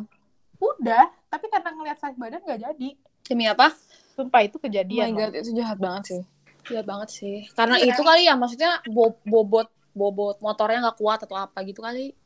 [0.59, 2.89] udah tapi karena ngeliat size badan nggak jadi
[3.23, 3.73] demi apa
[4.13, 5.19] sumpah itu Oh my kejadian loh.
[5.19, 6.23] god, itu jahat banget sih.
[6.67, 7.89] Iya banget sih karena Iya.
[7.91, 12.17] itu kali ya maksudnya bo- bobot bobot motornya nggak kuat atau apa gitu kali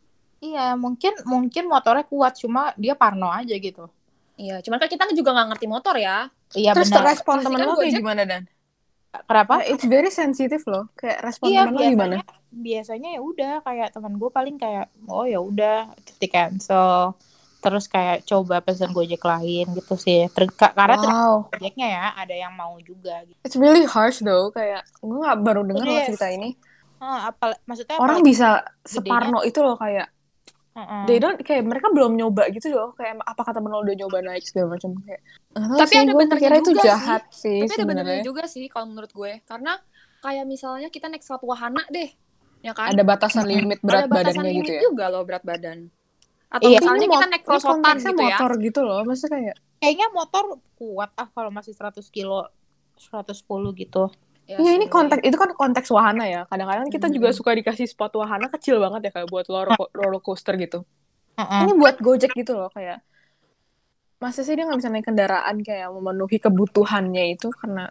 [0.46, 3.84] iya mungkin mungkin motornya kuat cuma dia parno aja gitu
[4.40, 6.16] iya cuman kan kita juga nggak ngerti motor ya
[6.60, 8.42] iya Terus benar respon temen kan lo kayak gimana Dan?
[9.28, 10.84] kenapa It's very sensitive loh.
[10.98, 12.16] Kayak respon Iya temen lo gimana?
[12.50, 17.14] biasanya ya udah kayak teman gue paling kayak oh ya udah di cancel
[17.62, 22.34] terus kayak coba pesan gojek lain gitu sih Ter- ka- karena Wow, gojeknya ya ada
[22.34, 24.50] yang mau juga gitu it's really harsh though.
[24.50, 26.48] Kayak gue nggak baru dengar loh cerita ini.
[27.00, 28.92] Ah, apa maksudnya Orang bisa gedenya.
[28.98, 30.06] separno itu loh kayak
[30.70, 31.02] Heeh.
[31.10, 32.94] they don't kayak mereka belum nyoba gitu loh.
[32.94, 35.20] Kayak apa kata Menol udah nyoba naik segala macam kayak.
[35.50, 36.86] Tapi sih, ada benernya itu juga sih.
[36.86, 39.32] jahat sih, Tapi ada benernya juga sih kalau menurut gue.
[39.42, 39.72] Karena
[40.22, 42.10] kayak misalnya kita naik pesawat wahana deh.
[42.62, 42.94] Ya kan?
[42.94, 44.80] Ada batasan limit berat Ada batasan badannya limit gitu ya.
[44.86, 45.78] juga loh berat badan.
[46.50, 46.78] Atau Iya.
[46.82, 48.26] misalnya Ini kita naik konteksnya gitu ya.
[48.30, 49.00] motor gitu loh.
[49.02, 50.44] Maksudnya kayak kayaknya motor
[50.76, 52.46] kuat ah kalau masih 100 kilo
[53.00, 54.12] 110 gitu
[54.50, 54.92] Ya Iya ini sih.
[54.94, 56.40] konteks itu kan konteks wahana ya.
[56.50, 57.14] Kadang-kadang kita Hmm.
[57.16, 60.78] juga suka dikasih spot wahana kecil banget ya kayak buat roller, roller coaster gitu.
[61.38, 61.60] Heeh.
[61.64, 62.98] Ini buat Gojek gitu loh kayak
[64.22, 67.82] masa sih dia nggak bisa naik kendaraan kayak memenuhi kebutuhannya itu karena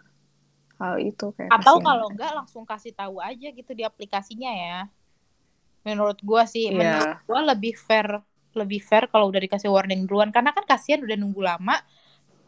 [0.81, 4.75] hal itu kayak atau kalau enggak langsung kasih tahu aja gitu di aplikasinya ya
[5.87, 6.77] menurut gua sih Iya.
[6.77, 8.07] menurut gua lebih fair
[8.59, 11.75] lebih fair kalau udah dikasih warning duluan karena kan kasihan udah nunggu lama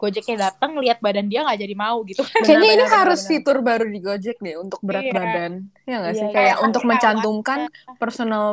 [0.02, 3.38] Gojeknya datang lihat badan dia nggak jadi mau gitu kan Kayaknya ini Benar-benar, harus benar-benar.
[3.38, 5.14] fitur baru di Gojek deh untuk berat Iya.
[5.14, 5.52] badan.
[5.84, 6.26] Ya nggak sih?
[6.26, 6.64] Iya, Kayak iya.
[6.64, 7.60] untuk Tapi mencantumkan
[7.96, 8.46] personal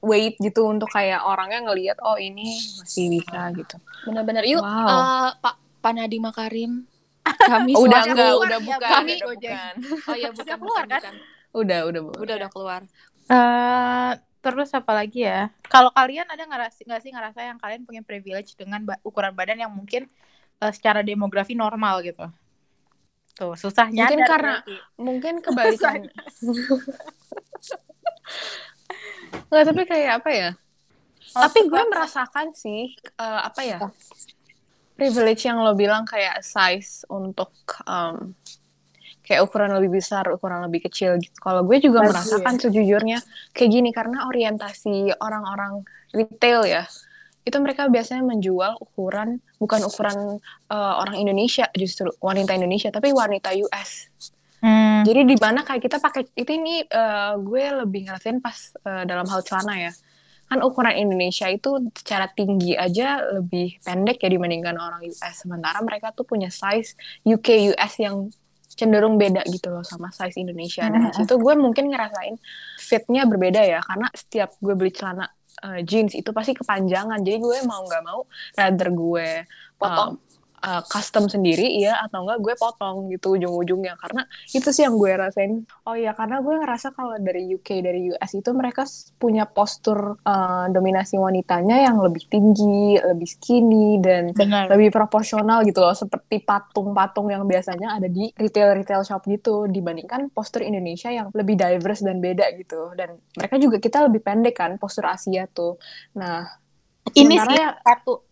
[0.00, 3.76] weight gitu untuk kayak orangnya ngelihat oh ini masih bisa gitu.
[4.04, 4.68] Bener-bener yuk Wow.
[4.84, 6.72] eh, Pak Pak Nadiem Makarim.
[7.48, 9.52] Kami udah enggak, keluar udah ya, bukan, kami udah Gojek.
[9.52, 9.74] bukan.
[10.04, 11.00] Oh iya bukan Udah keluar, bukan, kan?
[11.00, 11.14] bukan.
[11.50, 12.80] Udah, udah, bu- Udah udah keluar.
[13.26, 18.00] Eh, terus apa lagi ya kalau kalian ada ngerasa nggak sih ngerasa yang kalian punya
[18.00, 20.08] privilege dengan ba- ukuran badan yang mungkin
[20.60, 22.24] eh, secara demografi normal gitu.
[23.34, 24.74] Tuh susah Mungkin karena- berarti.
[25.00, 26.00] Mungkin kebalikan.
[29.50, 30.50] Nggak, tapi kayak apa ya?
[31.30, 33.78] Oh, tapi gue merasakan sih eh, apa ya?
[34.98, 37.54] Privilege yang lo bilang kayak size untuk
[37.88, 38.36] em,
[39.24, 41.32] kayak ukuran lebih besar ukuran lebih kecil gitu.
[41.40, 43.18] Kalau gue juga Baju merasakan sejujurnya
[43.56, 46.84] kayak gini karena orientasi orang-orang retail ya
[47.44, 50.38] itu mereka biasanya menjual ukuran bukan ukuran
[50.68, 54.10] eh, orang Indonesia justru wanita Indonesia tapi wanita US
[54.60, 59.04] Hmm, jadi di mana kayak kita pakai itu ini eh, gue lebih ngerasain pas eh,
[59.08, 59.92] dalam hal celana ya.
[60.52, 65.34] Kan ukuran Indonesia itu secara tinggi aja lebih pendek ya dibandingkan orang US.
[65.40, 66.92] Sementara mereka tuh punya size
[67.24, 68.28] UK US yang
[68.68, 70.84] cenderung beda gitu loh sama size Indonesia.
[70.92, 72.36] Dan di situ gue mungkin ngerasain
[72.76, 75.24] fitnya berbeda ya karena setiap gue beli celana
[75.64, 77.20] eh, jeans itu pasti kepanjangan.
[77.20, 78.20] Jadi gue mau nggak mau
[78.56, 79.28] rather gue
[79.80, 80.16] Potong.
[80.16, 80.29] um,
[80.60, 83.96] uh, custom sendiri ya atau enggak gue potong gitu ujung-ujungnya.
[83.96, 85.64] Karena itu sih yang gue rasain.
[85.88, 88.84] Oh iya karena gue ngerasa kalau dari UK dari US itu mereka
[89.16, 94.68] punya postur uh, dominasi wanitanya yang lebih tinggi lebih skinny dan benar.
[94.70, 95.96] lebih proporsional gitu loh.
[95.96, 99.66] Seperti patung-patung yang biasanya ada di retail-retail shop gitu.
[99.66, 102.92] Dibandingkan postur Indonesia yang lebih diverse dan beda gitu.
[102.94, 105.80] Dan mereka juga kita lebih pendek kan postur Asia tuh.
[106.16, 106.46] Nah
[107.16, 108.29] ini sih ya- satu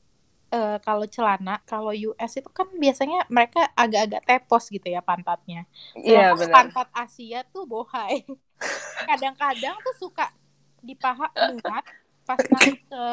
[0.48, 5.68] eh, kalau celana kalau US itu kan biasanya mereka agak-agak tepos gitu ya pantatnya.
[5.94, 6.54] Iya Sedangkan benar.
[6.56, 8.24] pantat Asia tuh bohai.
[9.08, 10.32] Kadang-kadang tuh suka
[10.78, 11.84] di paha muat
[12.22, 13.04] pas naik ke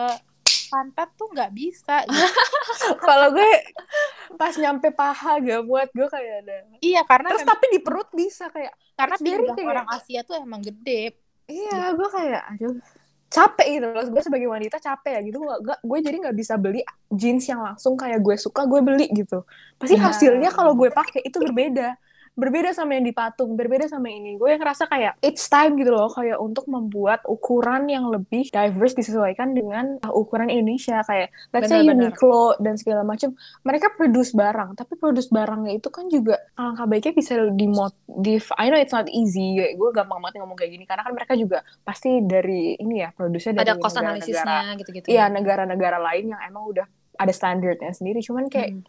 [0.65, 2.27] pantat tuh nggak bisa gitu.
[3.07, 3.51] kalau gue
[4.35, 6.55] pas nyampe paha gak buat gue kayak ada.
[6.81, 10.59] Iya karena terus memang- tapi di perut bisa kayak karena kayak- orang Asia tuh emang
[10.59, 11.15] gede.
[11.45, 12.75] Iya gue kayak aduh
[13.35, 14.03] capek gitu loh.
[14.07, 15.37] Gue sebagai wanita capek ya gitu.
[15.43, 16.81] Gak, gak- gue jadi nggak bisa beli
[17.11, 19.43] jeans yang langsung kayak gue suka gue beli gitu.
[19.75, 20.15] Pasti Benar.
[20.15, 21.99] hasilnya kalau gue pakai itu berbeda
[22.35, 26.35] berbeda sama yang dipatung berbeda sama ini gue ngerasa kayak it's time gitu loh kayak
[26.35, 31.79] untuk membuat ukuran yang lebih diverse disesuaikan dengan uh, ukuran Indonesia kayak let's say.
[31.81, 33.31] Uniqlo dan segala macam
[33.63, 38.79] mereka produce barang tapi produce barangnya itu kan juga alangkah baiknya bisa dimodif I know
[38.79, 42.75] it's not easy gue gampang banget ngomong kayak gini karena kan mereka juga pasti dari
[42.75, 45.07] ini ya produser dari Ada cost analisisnya gitu-gitu.
[45.07, 48.83] iya negara-negara lain yang emang udah ada standarnya sendiri cuman kayak Hmm.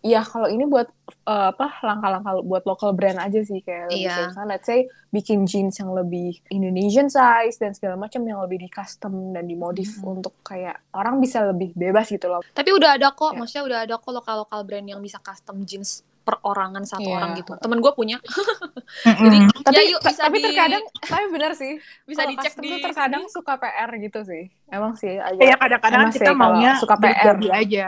[0.00, 0.86] Ya kalau ini buat
[1.24, 4.30] eh, apa langkah-langkah buat local brand aja sih kayak lebih Iya.
[4.30, 4.46] safe.
[4.46, 9.32] let's say bikin jeans yang lebih Indonesian size dan segala macam yang lebih di custom
[9.32, 10.16] dan dimodif Hmm.
[10.16, 13.38] untuk kayak orang bisa lebih bebas gitu loh Tapi udah ada kok, Ya.
[13.38, 17.16] maksudnya udah ada kok lokal-lokal brand yang bisa custom jeans perorangan satu Iya.
[17.16, 17.52] orang gitu.
[17.56, 18.20] Temen gue punya.
[19.02, 21.72] Jadi tapi ya yuk bisa tapi di, terkadang tapi bener sih
[22.08, 26.08] bisa kalau dicek di tuh terkadang suka PR gitu sih emang sih agak ya kadang-kadang
[26.08, 27.36] kita maunya suka PR.
[27.50, 27.86] aja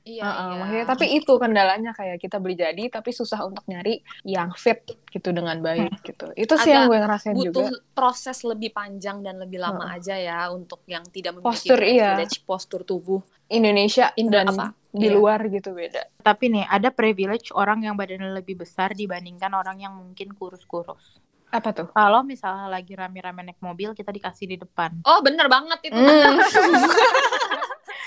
[0.00, 0.58] Iya, Heeh, iya.
[0.58, 5.28] makanya tapi itu kendalanya kayak kita beli jadi tapi susah untuk nyari yang fit gitu
[5.30, 6.32] dengan baik gitu.
[6.34, 7.84] Itu sih Agak yang gue ngerasain butuh juga.
[7.92, 12.16] proses lebih panjang dan lebih lama aja ya untuk yang tidak memiliki Postur, iya.
[12.42, 13.20] postur tubuh.
[13.46, 14.66] Indonesia Indo- dan apa?
[14.88, 15.12] di Iya.
[15.12, 16.02] luar gitu beda.
[16.18, 21.70] tapi nih ada privilege orang yang badannya lebih besar dibandingkan orang yang mungkin kurus-kurus Apa
[21.72, 21.86] tuh?
[21.90, 25.94] kalau misalnya lagi rame-rame naik mobil kita dikasih di depan Oh bener banget itu.
[25.94, 26.38] Hmm.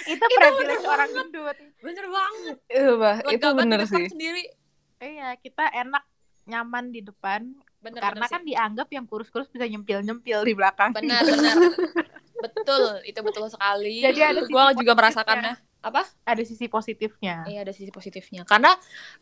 [0.09, 1.57] itu privilege orang gendut.
[1.81, 2.57] Bener banget.
[2.97, 3.15] Bah.
[3.23, 4.05] Lega itu banget bener sih.
[4.09, 4.43] sendiri.
[5.03, 6.03] Iya, kita enak
[6.43, 10.91] nyaman di depan Bener, karena bener kan dianggap yang kurus-kurus bisa nyempil-nyempil di belakang.
[10.95, 11.55] benar benar
[12.43, 17.43] betul itu betul sekali Jadi ada gue juga merasakannya apa Ada sisi positifnya.
[17.43, 18.71] iya ada sisi positifnya karena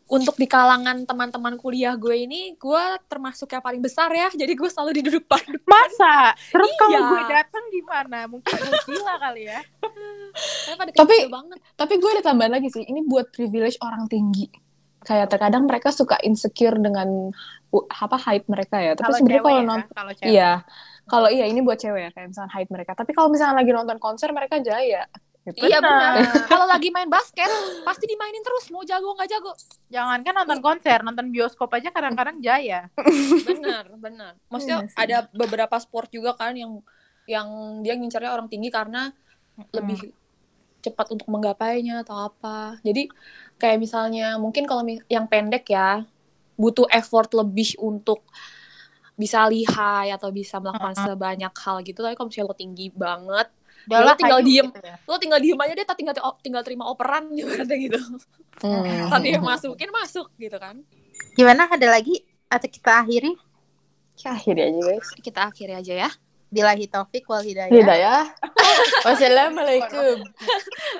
[0.06, 4.70] untuk di kalangan teman-teman kuliah gue ini gue termasuk yang paling besar ya jadi gue
[4.70, 6.30] selalu di depan Masa?
[6.48, 7.08] Terus kalau Iya.
[7.08, 8.18] gue datang gimana?
[8.26, 9.60] Mungkin gue gila kali ya.
[10.94, 12.84] Tapi- banget Tapi gue ada tambahan lagi sih.
[12.84, 14.46] Ini buat privilege orang tinggi.
[15.02, 17.34] Kayak terkadang mereka suka insecure dengan
[17.72, 18.94] uh, apa height mereka ya.
[18.94, 20.30] Tapi sebenarnya kalau ya, nonton kalau cewek.
[20.30, 20.52] Iya.
[21.02, 22.92] Kalau iya ini buat cewek ya kayak misalnya height mereka.
[22.94, 25.10] Tapi kalau misalnya lagi nonton konser mereka jaya.
[25.42, 25.58] Gitu.
[25.66, 26.22] iya Benar.
[26.50, 27.50] kalau lagi main basket
[27.82, 29.52] pasti dimainin terus mau jago nggak jago
[29.90, 32.86] Jangankan nonton konser, nonton bioskop aja kadang-kadang jaya.
[33.42, 34.94] benar benar maksudnya sih.
[34.94, 36.78] ada beberapa sport juga kan yang
[37.26, 37.48] yang
[37.82, 39.10] dia ngincarnya orang tinggi karena
[39.74, 40.14] lebih
[40.82, 42.78] cepat untuk menggapainya atau apa.
[42.82, 43.06] Jadi
[43.58, 46.02] kayak misalnya mungkin kalau mi- yang pendek ya
[46.58, 48.26] butuh effort lebih untuk
[49.14, 52.02] bisa lihai atau bisa melakukan sebanyak hal gitu.
[52.02, 53.48] Tapi kalau misalnya lo tinggi banget,
[53.88, 54.68] Udah lo lah, tinggal kayu diem.
[54.70, 54.96] gitu ya.
[55.02, 57.98] lo tinggal diem aja deh, tak tinggal tinggal terima operan ibaratnya gitu.
[58.62, 59.10] Hmm.
[59.10, 60.82] Tadi yang masukin masuk gitu kan.
[61.34, 63.32] Gimana ada lagi atau kita akhiri?
[64.20, 65.08] Ya, akhiri aja guys.
[65.18, 66.10] Kita akhiri aja ya.
[66.52, 67.72] Bilahi taufik wal hidayah.
[67.72, 68.22] Hidayah.
[69.08, 70.20] Wassalamualaikum.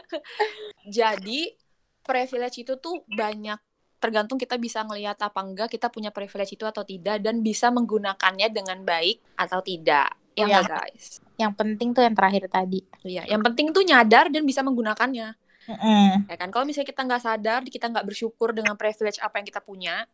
[0.96, 1.52] Jadi
[2.00, 3.60] privilege itu tuh banyak
[4.02, 8.48] tergantung kita bisa ngelihat apa enggak kita punya privilege itu atau tidak dan bisa menggunakannya
[8.50, 10.21] dengan baik atau tidak.
[10.32, 10.64] Ya Iya.
[10.64, 11.06] nggak, guys.
[11.36, 12.80] Yang penting tuh yang terakhir tadi.
[13.04, 15.28] Iya, yang penting tuh nyadar dan bisa menggunakannya.
[15.62, 16.26] Mm-mm.
[16.26, 16.48] Ya kan?
[16.50, 20.08] Kalau misalnya kita nggak sadar, kita nggak bersyukur dengan privilege apa yang kita punya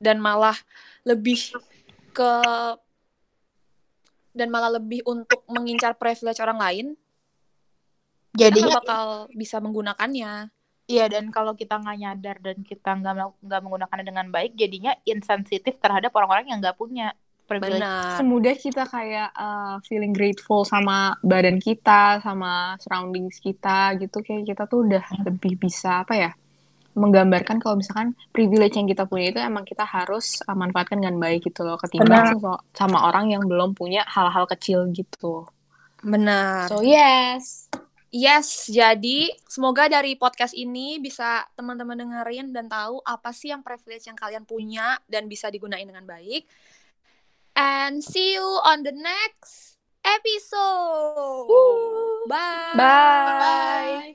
[0.00, 0.56] dan malah
[1.04, 1.54] lebih
[2.14, 2.32] ke
[4.34, 6.86] dan malah lebih untuk mengincar privilege orang lain,
[8.34, 10.50] nggak bakal bisa menggunakannya.
[10.84, 15.80] Iya dan kalau kita nggak nyadar dan kita nggak nggak menggunakannya dengan baik, jadinya insensitif
[15.80, 17.80] terhadap orang-orang yang nggak punya privilege.
[17.80, 18.18] Benar.
[18.18, 24.24] Semudah kita kayak uh, feeling grateful sama badan kita, sama surroundings kita gitu.
[24.24, 26.32] Kayak kita tuh udah lebih bisa apa ya?
[26.94, 31.50] menggambarkan kalau misalkan privilege yang kita punya itu emang kita harus uh, manfaatkan dengan baik
[31.50, 35.42] gitu loh ketimbang so- sama orang yang belum punya hal-hal kecil gitu.
[36.06, 36.70] Benar.
[36.70, 37.66] So yes.
[38.14, 44.06] Yes, jadi semoga dari podcast ini bisa teman-teman dengerin dan tahu apa sih yang privilege
[44.06, 46.46] yang kalian punya dan bisa digunain dengan baik.
[47.56, 51.48] And see you on the next episode.
[52.28, 52.72] Bye.
[52.76, 54.10] Bye.